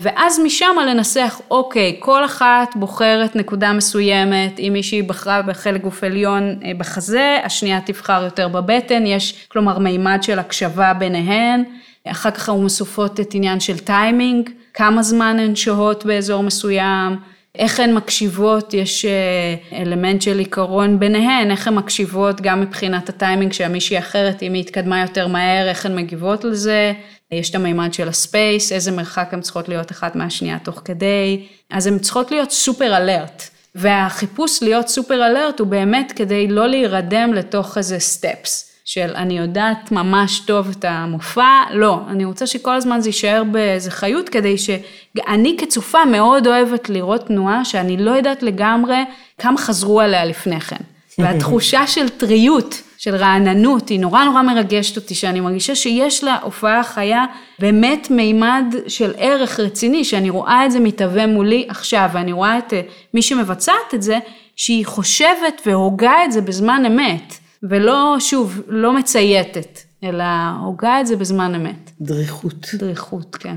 [0.00, 6.42] ואז משם לנסח, אוקיי, כל אחת בוחרת נקודה מסוימת, אם מישהי בחרה בחלק גוף עליון
[6.64, 11.64] אה, בחזה, השנייה תבחר יותר בבטן, יש כלומר מימד של הקשבה ביניהן,
[12.06, 17.16] אחר כך אנחנו מסופות את עניין של טיימינג, כמה זמן הן שוהות באזור מסוים,
[17.58, 23.52] איך הן מקשיבות, יש אה, אלמנט של עיקרון ביניהן, איך הן מקשיבות גם מבחינת הטיימינג
[23.52, 26.92] של מישהי אחרת, אם היא התקדמה יותר מהר, איך הן מגיבות לזה,
[27.32, 31.86] יש את המימד של הספייס, איזה מרחק הן צריכות להיות אחת מהשנייה תוך כדי, אז
[31.86, 33.42] הן צריכות להיות סופר אלרט.
[33.74, 38.75] והחיפוש להיות סופר אלרט הוא באמת כדי לא להירדם לתוך איזה סטפס.
[38.86, 43.90] של אני יודעת ממש טוב את המופע, לא, אני רוצה שכל הזמן זה יישאר באיזה
[43.90, 48.96] חיות כדי שאני כצופה מאוד אוהבת לראות תנועה שאני לא יודעת לגמרי
[49.38, 50.76] כמה חזרו עליה לפני כן.
[51.18, 56.84] והתחושה של טריות, של רעננות, היא נורא נורא מרגשת אותי, שאני מרגישה שיש לה הופעה
[56.84, 57.24] חיה
[57.58, 62.72] באמת מימד של ערך רציני, שאני רואה את זה מתהווה מולי עכשיו, ואני רואה את
[62.72, 62.80] אה,
[63.14, 64.18] מי שמבצעת את זה,
[64.56, 67.45] שהיא חושבת והוגה את זה בזמן אמת.
[67.62, 70.24] ולא, שוב, לא מצייתת, אלא
[70.62, 71.90] הוגה את זה בזמן אמת.
[72.00, 72.66] דריכות.
[72.74, 73.56] דריכות, כן.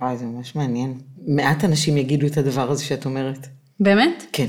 [0.00, 0.94] וואי, זה ממש מעניין.
[1.26, 3.46] מעט אנשים יגידו את הדבר הזה שאת אומרת.
[3.80, 4.26] באמת?
[4.32, 4.46] כן.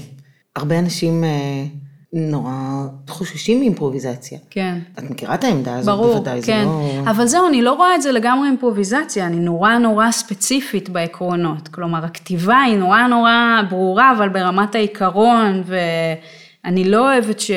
[0.55, 1.65] הרבה אנשים אה,
[2.13, 4.39] נורא חוששים מאימפרוביזציה.
[4.49, 4.79] כן.
[4.99, 6.59] את מכירה את העמדה הזאת ברור, בוודאי, כן.
[6.59, 7.11] זה לא...
[7.11, 11.67] אבל זהו, אני לא רואה את זה לגמרי אימפרוביזציה, אני נורא נורא ספציפית בעקרונות.
[11.67, 17.51] כלומר, הכתיבה היא נורא נורא ברורה, אבל ברמת העיקרון, ואני לא אוהבת ש...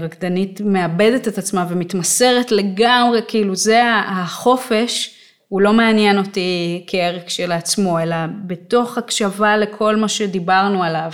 [0.00, 5.14] רקדנית מאבדת את עצמה ומתמסרת לגמרי, כאילו זה החופש,
[5.48, 11.10] הוא לא מעניין אותי כערך כשלעצמו, אלא בתוך הקשבה לכל מה שדיברנו עליו.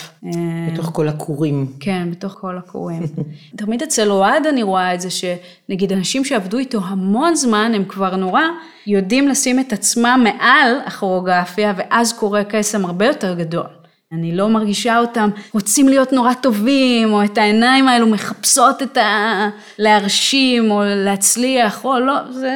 [0.73, 1.73] בתוך כל הכורים.
[1.81, 3.03] כן, בתוך כל הכורים.
[3.57, 8.17] תמיד אצל אוהד אני רואה את זה, שנגיד אנשים שעבדו איתו המון זמן, הם כבר
[8.17, 8.43] נורא
[8.87, 13.80] יודעים לשים את עצמם מעל הכוריאוגרפיה, ואז קורה קסם הרבה יותר גדול.
[14.13, 19.49] אני לא מרגישה אותם רוצים להיות נורא טובים, או את העיניים האלו מחפשות את ה...
[19.79, 22.53] להרשים, או להצליח, או לא, זה...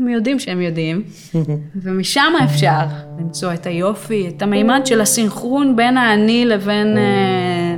[0.00, 1.02] הם יודעים שהם יודעים.
[1.82, 2.80] ומשם אפשר
[3.18, 7.76] למצוא את היופי, את המימד של הסינכרון בין האני לבין אה,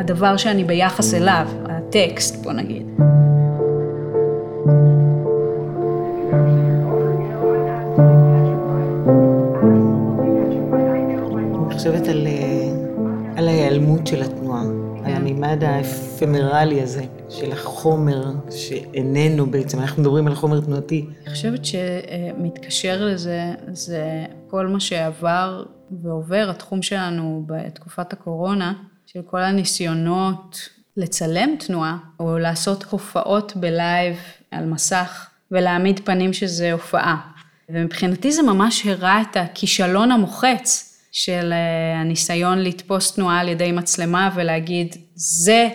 [0.00, 2.86] הדבר שאני ביחס אליו, הטקסט, בוא נגיד.
[11.66, 12.35] אני חושבת על, אה,
[13.46, 14.62] על ההיעלמות של התנועה,
[15.04, 21.06] על המימד האפמרלי הזה של החומר שאיננו בעצם, אנחנו מדברים על חומר תנועתי.
[21.26, 23.40] אני חושבת שמתקשר לזה,
[23.72, 25.64] זה כל מה שעבר
[26.02, 28.72] ועובר התחום שלנו בתקופת הקורונה,
[29.06, 34.16] של כל הניסיונות לצלם תנועה, או לעשות הופעות בלייב
[34.50, 37.16] על מסך, ולהעמיד פנים שזה הופעה.
[37.68, 41.52] ומבחינתי זה ממש הראה את הכישלון המוחץ של
[41.96, 45.68] הניסיון לתפוס תנועה על ידי מצלמה ולהגיד, זה,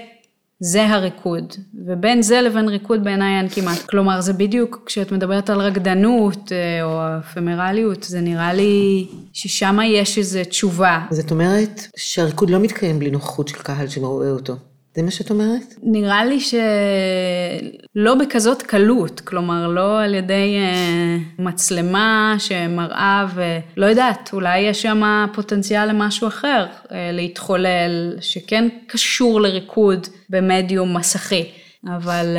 [0.59, 1.53] זה הריקוד.
[1.87, 3.81] ובין זה לבין ריקוד בעיניי אין כמעט.
[3.81, 6.51] כלומר, זה בדיוק, כשאת מדברת על רקדנות
[6.83, 11.05] או אפמרליות, זה נראה לי ששם יש איזו תשובה.
[11.11, 14.55] זאת אומרת שהריקוד לא מתקיים בלי נוכחות של קהל שרואה אותו.
[14.95, 15.75] זה מה שאת אומרת?
[15.83, 24.59] נראה לי שלא בכזאת קלות, כלומר לא על ידי uh, מצלמה שמראה ולא יודעת, אולי
[24.59, 31.43] יש שם פוטנציאל למשהו אחר uh, להתחולל, שכן קשור לריקוד במדיום מסכי.
[31.87, 32.37] אבל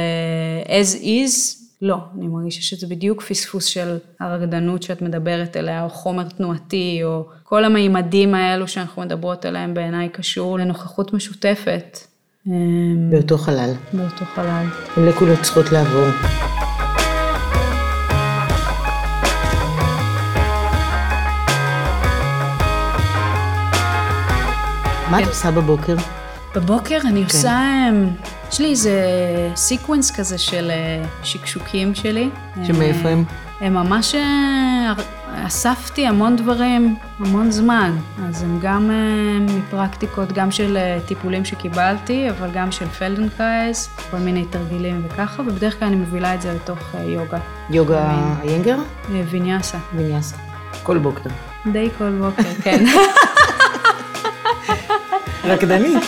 [0.67, 1.97] uh, as is, לא.
[2.19, 7.65] אני מרגישה שזה בדיוק פספוס של הרקדנות שאת מדברת אליה, או חומר תנועתי, או כל
[7.65, 12.12] המימדים האלו שאנחנו מדברות עליהם בעיניי קשור לנוכחות משותפת.
[12.47, 13.73] אמ, באותו חלל.
[13.93, 14.67] באותו חלל.
[14.97, 16.07] מולקולות צריכות לעבור.
[25.11, 25.97] מה את עושה בבוקר?
[26.55, 28.09] בבוקר אני עושה, אמ,
[28.53, 29.01] יש לי איזה
[29.57, 32.31] sequence כזה של אה, שקשוקים שלי.
[32.65, 33.25] שמאיפה הם?
[33.63, 34.93] הם ממש, אה,
[35.47, 37.97] אספתי המון דברים, המון זמן.
[38.29, 44.45] אז הם גם אה, מפרקטיקות, גם של טיפולים שקיבלתי, אבל גם של פלדנקרייז, כל מיני
[44.51, 47.39] תרגילים וככה, ובדרך כלל אני מובילה את זה לתוך יוגה.
[47.71, 48.11] יוגה
[48.43, 48.79] איינגר?
[49.31, 49.79] ויניאסה.
[49.95, 50.37] ויניאסה.
[50.83, 51.31] כל בוקר.
[51.73, 52.85] די כל בוקר, כן.
[55.45, 56.03] רקדנית.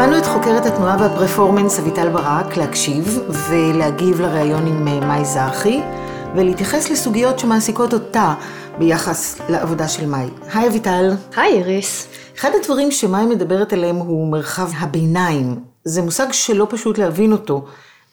[0.00, 3.18] הזמנו את חוקרת התנועה והפרפורמנס אביטל ברק להקשיב
[3.50, 5.80] ולהגיב לראיון עם אה, מאי זרחי
[6.36, 8.34] ולהתייחס לסוגיות שמעסיקות אותה
[8.78, 10.26] ביחס לעבודה של מאי.
[10.54, 11.10] היי אביטל.
[11.36, 12.08] היי איריס.
[12.38, 15.56] אחד הדברים שמאי מדברת עליהם הוא מרחב הביניים.
[15.84, 17.64] זה מושג שלא פשוט להבין אותו.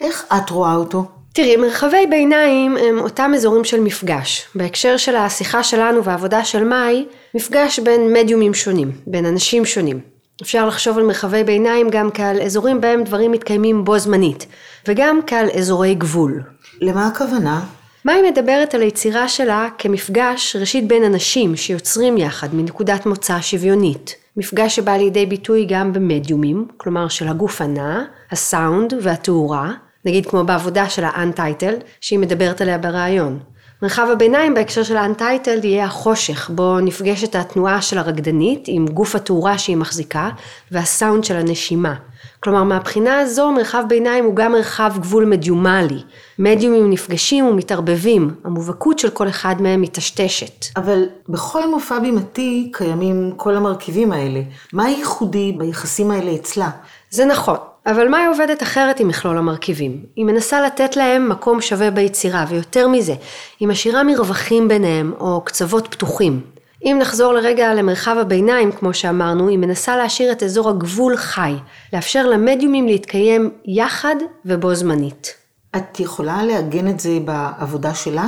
[0.02, 1.06] איך את רואה אותו?
[1.34, 4.48] תראי, מרחבי ביניים הם אותם אזורים של מפגש.
[4.56, 10.17] בהקשר של השיחה שלנו והעבודה של מאי, מפגש בין מדיומים שונים, בין אנשים שונים.
[10.42, 14.46] אפשר לחשוב על מרחבי ביניים גם כעל אזורים בהם דברים מתקיימים בו זמנית,
[14.88, 16.44] וגם כעל אזורי גבול.
[16.82, 17.62] למה הכוונה?
[18.06, 24.16] מאי מדברת על היצירה שלה כמפגש ראשית בין אנשים שיוצרים יחד מנקודת מוצא שוויונית.
[24.38, 29.72] מפגש שבא לידי ביטוי גם במדיומים, כלומר של הגוף הנע, הסאונד והתאורה,
[30.06, 33.40] נגיד כמו בעבודה של ה-Untitled, שהיא מדברת עליה בריאיון.
[33.82, 39.58] מרחב הביניים בהקשר של ה-Untitled יהיה החושך, בו נפגשת התנועה של הרקדנית עם גוף התאורה
[39.58, 40.30] שהיא מחזיקה,
[40.72, 41.96] והסאונד של הנשימה.
[42.40, 46.04] כלומר, מהבחינה הזו, מרחב ביניים הוא גם מרחב גבול מדיומלי.
[46.40, 50.66] מדיומים נפגשים ומתערבבים, המובהקות של כל אחד מהם מטשטשת.
[50.76, 54.42] אבל בכל מופע בימתי קיימים כל המרכיבים האלה.
[54.74, 56.70] מה ייחודי ביחסים האלה אצלה?
[57.10, 57.58] זה נכון.
[57.88, 60.04] אבל מאי עובדת אחרת עם מכלול המרכיבים.
[60.16, 63.14] היא מנסה לתת להם מקום שווה ביצירה, ויותר מזה,
[63.60, 66.42] היא משאירה מרווחים ביניהם, או קצוות פתוחים.
[66.86, 71.54] אם נחזור לרגע למרחב הביניים, כמו שאמרנו, היא מנסה להשאיר את אזור הגבול חי,
[71.94, 75.34] לאפשר למדיומים להתקיים יחד ובו זמנית.
[75.76, 78.26] את יכולה לעגן את זה בעבודה שלה?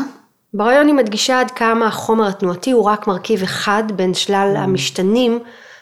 [0.53, 4.59] ברעיון היא מדגישה עד כמה החומר התנועתי הוא רק מרכיב אחד בין שלל mm.
[4.59, 5.39] המשתנים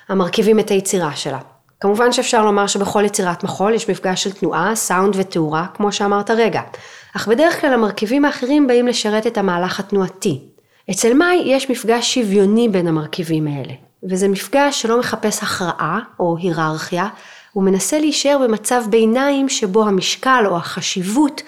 [0.10, 1.40] המרכיבים את היצירה שלה.
[1.80, 6.62] כמובן שאפשר לומר שבכל יצירת מחול יש מפגש של תנועה, סאונד ותאורה, כמו שאמרת רגע,
[7.16, 10.42] אך בדרך כלל המרכיבים האחרים באים לשרת את המהלך התנועתי.
[10.92, 17.08] אצל מאי יש מפגש שוויוני בין המרכיבים האלה, וזה מפגש שלא מחפש הכרעה או היררכיה,
[17.54, 21.42] הוא מנסה להישאר במצב ביניים שבו המשקל או החשיבות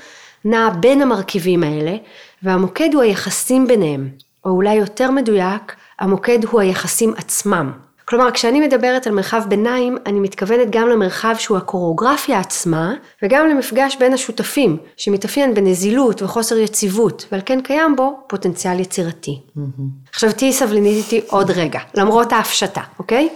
[0.46, 1.96] נע בין המרכיבים האלה,
[2.44, 4.10] והמוקד הוא היחסים ביניהם,
[4.46, 7.88] או אולי יותר מדויק, המוקד הוא היחסים עצמם.
[8.10, 12.93] כלומר, כשאני מדברת על מרחב ביניים, אני מתכוונת גם למרחב שהוא הקוריאוגרפיה עצמה,
[13.24, 19.39] וגם למפגש בין השותפים, שמתאפיין בנזילות וחוסר יציבות, ועל כן קיים בו פוטנציאל יצירתי.
[19.58, 19.82] Mm-hmm.
[20.13, 23.30] עכשיו תהיי סבלנית איתי עוד רגע, למרות ההפשטה, אוקיי?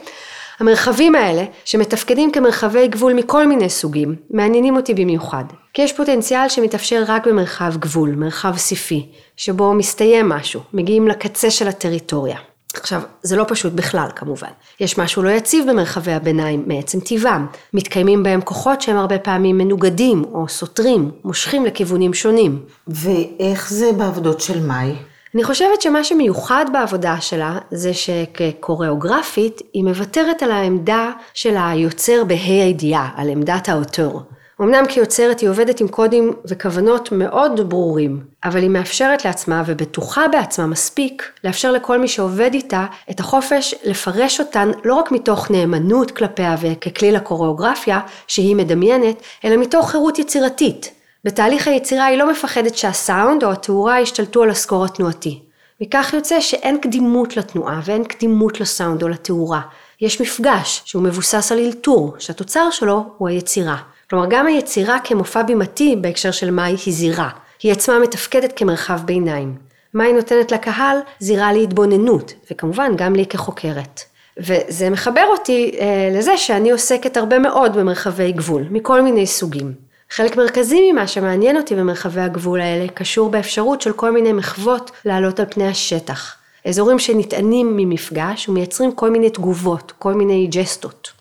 [0.60, 5.44] המרחבים האלה, שמתפקדים כמרחבי גבול מכל מיני סוגים, מעניינים אותי במיוחד.
[5.74, 11.68] כי יש פוטנציאל שמתאפשר רק במרחב גבול, מרחב ספי, שבו מסתיים משהו, מגיעים לקצה של
[11.68, 12.38] הטריטוריה.
[12.74, 14.48] עכשיו, זה לא פשוט בכלל כמובן.
[14.80, 17.48] יש משהו לא יציב במרחבי הביניים מעצם טבעם.
[17.74, 22.60] מתקיימים בהם כוחות שהם הרבה פעמים מנוגדים או סותרים, מושכים לכיוונים שונים.
[22.88, 24.96] ואיך זה בעבודות של מאי?
[25.36, 32.38] אני חושבת שמה שמיוחד בעבודה שלה זה שכקוריאוגרפית היא מוותרת על העמדה של היוצר בה"א
[32.38, 34.22] הידיעה, על עמדת האוטור.
[34.62, 40.68] אמנם כיוצרת היא עובדת עם קודים וכוונות מאוד ברורים, אבל היא מאפשרת לעצמה ובטוחה בעצמה
[40.68, 46.56] מספיק לאפשר לכל מי שעובד איתה את החופש לפרש אותן לא רק מתוך נאמנות כלפיה
[46.62, 50.92] וככלי לקוריאוגרפיה שהיא מדמיינת, אלא מתוך חירות יצירתית.
[51.24, 55.40] בתהליך היצירה היא לא מפחדת שהסאונד או התאורה ישתלטו על הסקור התנועתי.
[55.82, 59.62] מכך יוצא שאין קדימות לתנועה ואין קדימות לסאונד או לתאורה.
[60.02, 63.93] יש מפגש שהוא מבוסס על אלתור, שהתוצר שלו הוא היצירה.
[64.10, 67.30] כלומר, גם היצירה כמופע בימתי בהקשר של מאי היא זירה.
[67.64, 69.56] היא עצמה מתפקדת כמרחב ביניים.
[69.94, 74.02] מאי נותנת לקהל זירה להתבוננות, וכמובן גם לי כחוקרת.
[74.38, 79.74] וזה מחבר אותי אה, לזה שאני עוסקת הרבה מאוד במרחבי גבול, מכל מיני סוגים.
[80.10, 85.40] חלק מרכזי ממה שמעניין אותי במרחבי הגבול האלה קשור באפשרות של כל מיני מחוות לעלות
[85.40, 86.36] על פני השטח.
[86.66, 91.12] אזורים שנטענים ממפגש ומייצרים כל מיני תגובות, כל מיני ג'סטות.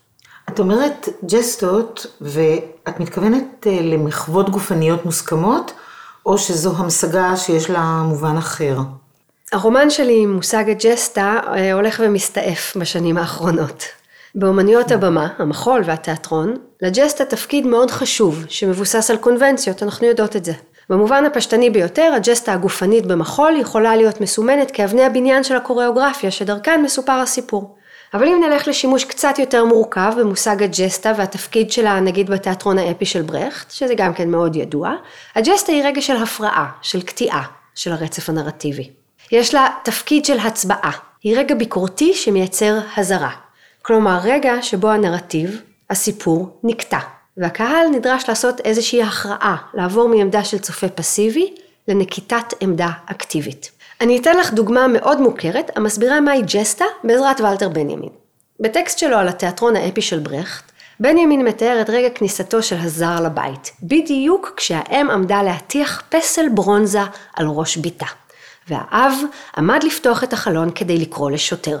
[0.49, 2.05] את אומרת ג'סטות,
[2.87, 5.73] ואת מתכוונת אה, למחוות גופניות מוסכמות,
[6.25, 8.77] או שזו המשגה שיש לה מובן אחר?
[9.51, 13.83] הרומן שלי מושג הג'סטה אה, הולך ומסתעף בשנים האחרונות.
[14.35, 20.53] באומנויות הבמה, המחול והתיאטרון, לג'סטה תפקיד מאוד חשוב, שמבוסס על קונבנציות, אנחנו יודעות את זה.
[20.89, 27.13] במובן הפשטני ביותר, הג'סטה הגופנית במחול יכולה להיות מסומנת כאבני הבניין של הקוריאוגרפיה, שדרכן מסופר
[27.13, 27.75] הסיפור.
[28.13, 33.21] אבל אם נלך לשימוש קצת יותר מורכב במושג הג'סטה והתפקיד שלה נגיד בתיאטרון האפי של
[33.21, 34.93] ברכט, שזה גם כן מאוד ידוע,
[35.35, 37.43] הג'סטה היא רגע של הפרעה, של קטיעה,
[37.75, 38.89] של הרצף הנרטיבי.
[39.31, 40.91] יש לה תפקיד של הצבעה,
[41.23, 43.31] היא רגע ביקורתי שמייצר הזרה.
[43.81, 46.99] כלומר רגע שבו הנרטיב, הסיפור, נקטע,
[47.37, 51.53] והקהל נדרש לעשות איזושהי הכרעה, לעבור מעמדה של צופה פסיבי
[51.87, 53.71] לנקיטת עמדה אקטיבית.
[54.03, 58.09] אני אתן לך דוגמה מאוד מוכרת המסבירה מהי ג'סטה בעזרת ולטר בנימין.
[58.59, 63.71] בטקסט שלו על התיאטרון האפי של ברכט, בנימין מתאר את רגע כניסתו של הזר לבית,
[63.83, 67.01] בדיוק כשהאם עמדה להטיח פסל ברונזה
[67.33, 68.05] על ראש ביתה,
[68.67, 69.13] והאב
[69.57, 71.79] עמד לפתוח את החלון כדי לקרוא לשוטר.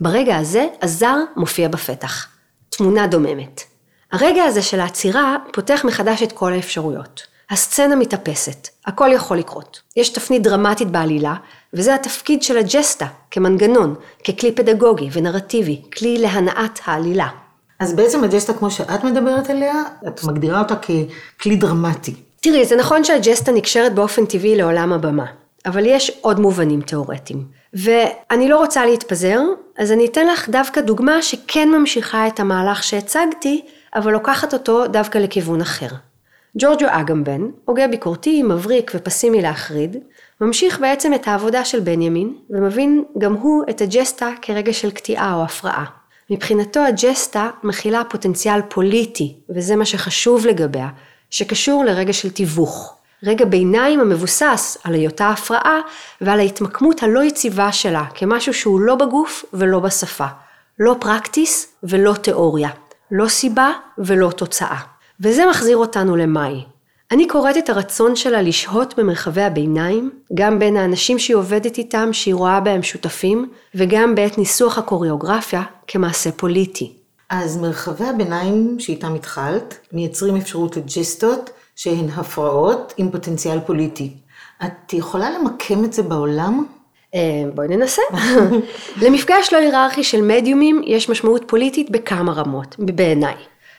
[0.00, 2.28] ברגע הזה הזר מופיע בפתח.
[2.70, 3.62] תמונה דוממת.
[4.12, 7.33] הרגע הזה של העצירה פותח מחדש את כל האפשרויות.
[7.50, 9.80] הסצנה מתאפסת, הכל יכול לקרות.
[9.96, 11.34] יש תפנית דרמטית בעלילה,
[11.72, 17.28] וזה התפקיד של הג'סטה, כמנגנון, ככלי פדגוגי ונרטיבי, כלי להנעת העלילה.
[17.78, 22.14] אז בעצם הג'סטה כמו שאת מדברת עליה, את מגדירה אותה ככלי דרמטי.
[22.40, 25.26] תראי, זה נכון שהג'סטה נקשרת באופן טבעי לעולם הבמה,
[25.66, 27.44] אבל יש עוד מובנים תיאורטיים.
[27.72, 29.40] ואני לא רוצה להתפזר,
[29.78, 33.64] אז אני אתן לך דווקא דוגמה שכן ממשיכה את המהלך שהצגתי,
[33.94, 35.88] אבל לוקחת אותו דווקא לכיוון אחר.
[36.58, 39.96] ג'ורג'ו אגמבן, הוגה ביקורתי, מבריק ופסימי להחריד,
[40.40, 45.42] ממשיך בעצם את העבודה של בנימין, ומבין גם הוא את הג'סטה כרגע של קטיעה או
[45.42, 45.84] הפרעה.
[46.30, 50.88] מבחינתו הג'סטה מכילה פוטנציאל פוליטי, וזה מה שחשוב לגביה,
[51.30, 52.96] שקשור לרגע של תיווך.
[53.22, 55.80] רגע ביניים המבוסס על היותה הפרעה
[56.20, 60.26] ועל ההתמקמות הלא יציבה שלה כמשהו שהוא לא בגוף ולא בשפה.
[60.78, 62.68] לא פרקטיס ולא תיאוריה.
[63.10, 64.93] לא סיבה ולא תוצאה.
[65.24, 66.64] וזה מחזיר אותנו למאי.
[67.10, 72.34] אני קוראת את הרצון שלה לשהות במרחבי הביניים, גם בין האנשים שהיא עובדת איתם, שהיא
[72.34, 76.92] רואה בהם שותפים, וגם בעת ניסוח הקוריאוגרפיה כמעשה פוליטי.
[77.30, 84.12] אז מרחבי הביניים שאיתם התחלת, מייצרים אפשרות לג'סטות שהן הפרעות עם פוטנציאל פוליטי.
[84.64, 86.64] את יכולה למקם את זה בעולם?
[87.14, 87.20] אה,
[87.54, 88.02] בואי ננסה.
[89.02, 93.34] למפגש לא היררכי של מדיומים יש משמעות פוליטית בכמה רמות, בעיניי.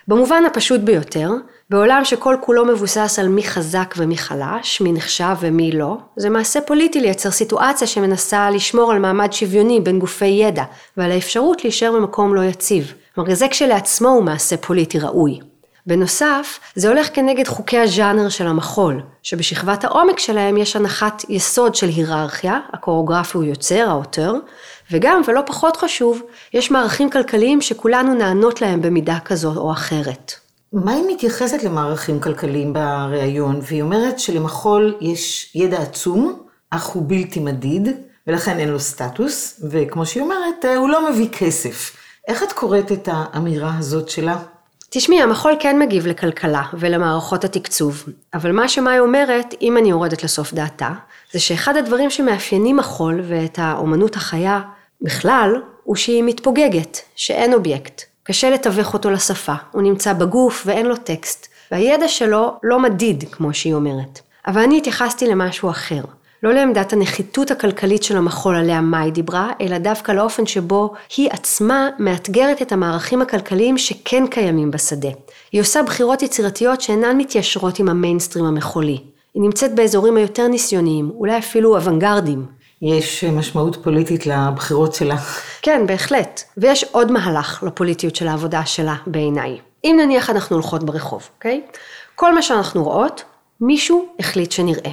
[0.08, 1.30] במובן הפשוט ביותר,
[1.70, 6.62] בעולם שכל כולו מבוסס על מי חזק ומי חלש, מי נחשב ומי לא, זה מעשה
[6.62, 10.64] פוליטי לייצר סיטואציה שמנסה לשמור על מעמד שוויוני בין גופי ידע,
[10.98, 12.94] ועל האפשרות להישאר במקום לא יציב.
[13.16, 15.40] כלומר, זה כשלעצמו הוא מעשה פוליטי ראוי.
[15.88, 21.88] בנוסף, זה הולך כנגד חוקי הז'אנר של המחול, שבשכבת העומק שלהם יש הנחת יסוד של
[21.88, 24.34] היררכיה, הקוריאוגרפי הוא יוצר, האוטר,
[24.92, 26.22] וגם, ולא פחות חשוב,
[26.54, 30.34] יש מערכים כלכליים שכולנו נענות להם במידה כזו או אחרת.
[30.74, 33.60] מה היא מתייחסת למערכים כלכליים בריאיון?
[33.62, 37.90] והיא אומרת שלמחול יש ידע עצום, אך הוא בלתי מדיד,
[38.28, 41.96] ולכן אין לו סטטוס, וכמו שהיא אומרת, הוא לא מביא כסף.
[42.28, 44.38] איך את קוראת את האמירה הזאת שלה?
[44.90, 50.54] תשמעי, המחול כן מגיב לכלכלה ולמערכות התקצוב, אבל מה שמאי אומרת, אם אני יורדת לסוף
[50.54, 50.92] דעתה,
[51.32, 54.62] זה שאחד הדברים שמאפיינים מחול ואת האומנות החיה
[55.02, 58.02] בכלל, הוא שהיא מתפוגגת, שאין אובייקט.
[58.24, 63.54] קשה לתווך אותו לשפה, הוא נמצא בגוף ואין לו טקסט, והידע שלו לא מדיד, כמו
[63.54, 64.20] שהיא אומרת.
[64.48, 66.02] אבל אני התייחסתי למשהו אחר.
[66.44, 71.90] לא לעמדת הנחיתות הכלכלית של המחול עליה מאי דיברה, אלא דווקא לאופן שבו היא עצמה
[72.00, 75.10] מאתגרת את המערכים הכלכליים שכן קיימים בשדה.
[75.52, 79.00] היא עושה בחירות יצירתיות שאינן מתיישרות עם המיינסטרים המחולי.
[79.34, 82.46] היא נמצאת באזורים היותר ניסיוניים, אולי אפילו אוונגרדים.
[82.82, 85.16] יש משמעות פוליטית לבחירות שלה.
[85.62, 86.44] כן, בהחלט.
[86.58, 89.60] ויש עוד מהלך לפוליטיות של העבודה שלה בעיניי.
[89.84, 91.62] אם נניח אנחנו הולכות ברחוב, אוקיי?
[92.16, 93.24] כל מה שאנחנו רואות,
[93.62, 94.92] מישהו החליט שנראה.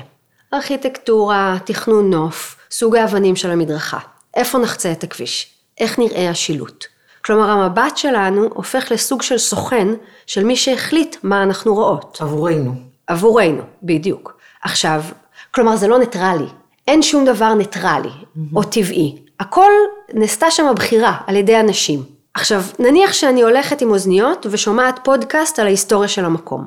[0.55, 3.99] ארכיטקטורה, תכנון נוף, סוג האבנים של המדרכה,
[4.37, 6.85] איפה נחצה את הכביש, איך נראה השילוט.
[7.24, 9.89] כלומר המבט שלנו הופך לסוג של סוכן
[10.26, 12.18] של מי שהחליט מה אנחנו רואות.
[12.20, 12.74] עבורנו.
[13.07, 14.37] עבורנו, בדיוק.
[14.62, 15.03] עכשיו,
[15.51, 16.49] כלומר זה לא ניטרלי,
[16.89, 18.57] אין שום דבר ניטרלי mm-hmm.
[18.57, 19.18] או טבעי.
[19.41, 19.70] הכל
[20.14, 22.03] נעשתה שם הבחירה על ידי אנשים.
[22.35, 26.66] עכשיו, נניח שאני הולכת עם אוזניות ושומעת פודקאסט על ההיסטוריה של המקום.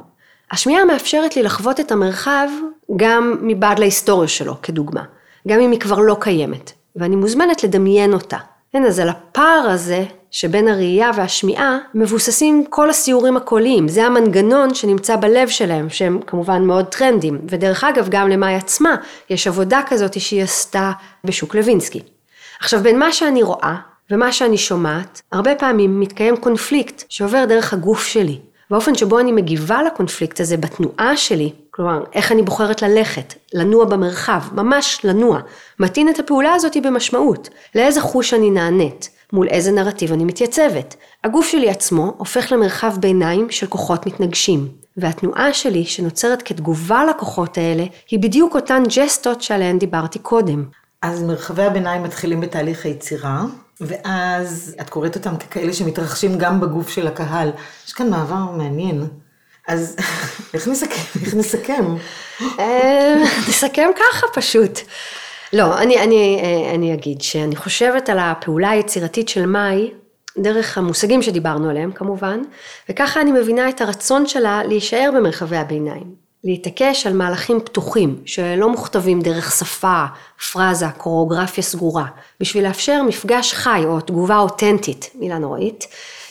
[0.51, 2.47] השמיעה מאפשרת לי לחוות את המרחב
[2.95, 5.03] גם מבעד להיסטוריה שלו, כדוגמה.
[5.47, 8.37] גם אם היא כבר לא קיימת, ואני מוזמנת לדמיין אותה.
[8.73, 10.05] כן, אז על הפער הזה
[10.35, 16.85] שבין הראייה והשמיעה מבוססים כל הסיורים הקוליים, זה המנגנון שנמצא בלב שלהם, שהם כמובן מאוד
[16.85, 18.95] טרנדיים, ודרך אגב גם למאי עצמה
[19.29, 20.91] יש עבודה כזאת שהיא עשתה
[21.23, 21.99] בשוק לוינסקי.
[22.59, 23.75] עכשיו בין מה שאני רואה
[24.11, 28.39] ומה שאני שומעת, הרבה פעמים מתקיים קונפליקט שעובר דרך הגוף שלי.
[28.69, 34.41] באופן שבו אני מגיבה לקונפליקט הזה בתנועה שלי, כלומר, איך אני בוחרת ללכת, לנוע במרחב,
[34.51, 35.39] ממש לנוע,
[35.79, 40.95] מתאים את הפעולה הזאת במשמעות, לאיזה חוש אני נענית, מול איזה נרטיב אני מתייצבת.
[41.23, 44.67] הגוף שלי עצמו הופך למרחב ביניים של כוחות מתנגשים,
[44.97, 50.65] והתנועה שלי שנוצרת כתגובה לכוחות האלה, היא בדיוק אותן ג'סטות שעליהן דיברתי קודם.
[51.01, 53.43] אז מרחבי הביניים מתחילים בתהליך היצירה,
[53.81, 57.49] ואז את קוראת אותם ככאלה שמתרחשים גם בגוף של הקהל.
[57.87, 59.07] יש כאן מעבר מעניין.
[59.67, 59.95] אז
[60.53, 61.19] איך נסכם?
[61.21, 61.85] איך נסכם?
[62.59, 63.15] אה,
[63.49, 64.79] נסכם ככה פשוט.
[65.53, 69.91] לא, אני, אני, אה, אני אגיד שאני חושבת על הפעולה היצירתית של מאי,
[70.37, 72.41] דרך המושגים שדיברנו עליהם כמובן,
[72.89, 76.25] וככה אני מבינה את הרצון שלה להישאר במרחבי הביניים.
[76.43, 80.03] להתעקש על מהלכים פתוחים, שלא מוכתבים דרך שפה,
[80.51, 82.05] פרזה, קוריאוגרפיה סגורה,
[82.39, 85.87] בשביל לאפשר מפגש חי או תגובה אותנטית, מילה נוראית,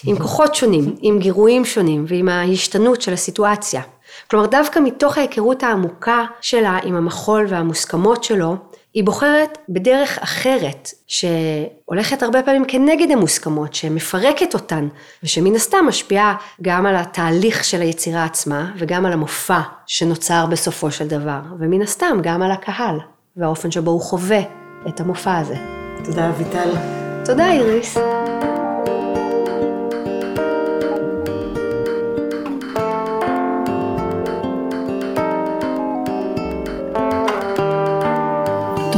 [0.06, 3.82] עם כוחות שונים, עם גירויים שונים ועם ההשתנות של הסיטואציה.
[4.30, 8.56] כלומר, דווקא מתוך ההיכרות העמוקה שלה עם המחול והמוסכמות שלו,
[8.94, 14.88] היא בוחרת בדרך אחרת, שהולכת הרבה פעמים כנגד המוסכמות, שמפרקת אותן,
[15.22, 21.08] ושמן הסתם משפיעה גם על התהליך של היצירה עצמה, וגם על המופע שנוצר בסופו של
[21.08, 22.96] דבר, ומן הסתם גם על הקהל,
[23.36, 24.40] והאופן שבו הוא חווה
[24.88, 25.56] את המופע הזה.
[26.04, 26.70] תודה, אביטל.
[27.24, 27.96] תודה, איריס.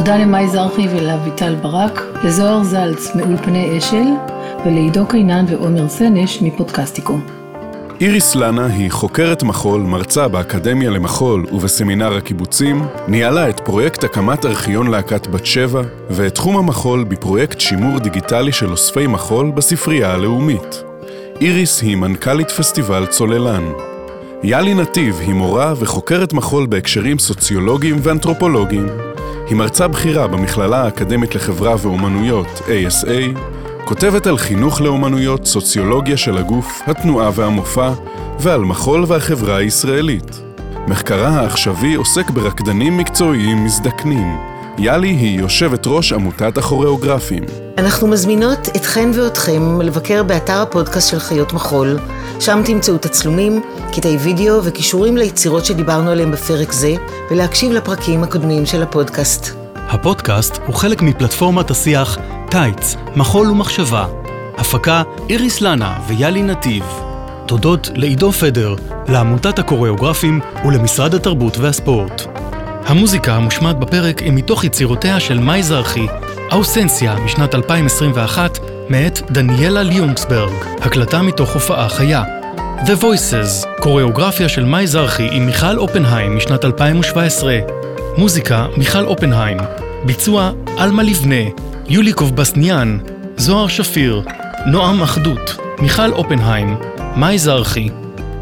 [0.06, 4.04] תודה למאי זרחי ולאביטל ברק, לזוהר זלץ מאולפני אשל,
[4.66, 7.18] ולעידו קינן ועומר סנש מפודקסטיקו.
[8.00, 14.86] איריס לנה היא חוקרת מחול, מרצה באקדמיה למחול ובסמינר הקיבוצים, ניהלה את פרויקט הקמת ארכיון
[14.90, 20.82] להקת בת שבע, ואת תחום המחול בפרויקט שימור דיגיטלי של אוספי מחול בספרייה הלאומית.
[21.40, 23.64] איריס היא מנכ"לית פסטיבל צוללן.
[24.42, 28.86] יאלי נתיב היא מורה וחוקרת מחול בהקשרים סוציולוגיים ואנתרופולוגיים.
[29.48, 33.38] היא מרצה בכירה במכללה האקדמית לחברה ואומנויות, ASA,
[33.84, 37.90] כותבת על חינוך לאומנויות, סוציולוגיה של הגוף, התנועה והמופע,
[38.40, 40.40] ועל מחול והחברה הישראלית.
[40.88, 44.36] מחקרה העכשווי עוסק ברקדנים מקצועיים מזדקנים.
[44.78, 47.42] יאלי היא יושבת ראש עמותת הכוריאוגרפים.
[47.78, 51.98] אנחנו מזמינות אתכן ואתכם לבקר באתר הפודקאסט של חיות מחול,
[52.40, 53.62] שם תמצאו תצלומים,
[53.92, 56.94] קטעי וידאו וכישורים ליצירות שדיברנו עליהם בפרק זה,
[57.30, 59.56] ולהקשיב לפרקים הקודמים של הפודקאסט.
[59.76, 62.18] הפודקאסט הוא חלק מפלטפורמת השיח
[62.50, 64.06] טייץ, מחול ומחשבה.
[64.56, 66.84] הפקה איריס לנה ויאלי נתיב.
[67.46, 68.74] תודות לעידו פדר,
[69.08, 72.22] לעמותת הקוריאוגרפים ולמשרד התרבות והספורט.
[72.86, 76.06] המוזיקה המושמעת בפרק היא מתוך יצירותיה של מאי זרחי,
[76.52, 78.58] אאוסנסיה משנת 2021,
[78.88, 82.24] מאת דניאלה ליונגסברג, הקלטה מתוך הופעה חיה.
[82.84, 87.58] The Voices, קוריאוגרפיה של מאי זרחי עם מיכל אופנהיים משנת 2017.
[88.16, 89.58] מוזיקה, מיכל אופנהיים.
[90.04, 91.50] ביצוע, עלמה לבנה,
[91.88, 92.98] יוליקוב בסניאן,
[93.36, 94.22] זוהר שפיר,
[94.66, 96.76] נועם אחדות, מיכל אופנהיים,
[97.16, 97.88] מאי זרחי.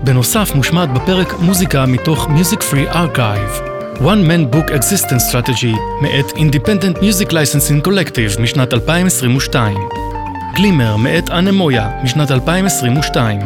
[0.05, 3.74] בנוסף מושמעת בפרק מוזיקה מתוך Music Free Archive.
[3.99, 10.13] One Man Book Existence Strategy מאת Independent Music Licensing Collective משנת 2022.
[10.55, 13.40] גלימר מאת אנמויה משנת 2022.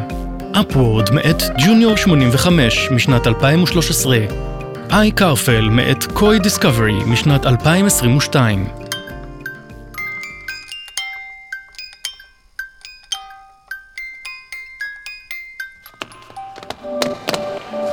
[0.55, 4.19] Upward מאת ג'וניור 85 משנת 2013.
[4.93, 8.67] איי קרפל מאת קוי דיסקאברי משנת 2022.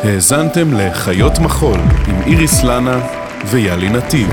[0.04, 3.00] האזנתם ל"חיות מחול" עם איריס לנה
[3.46, 4.30] ויאלי נתיב.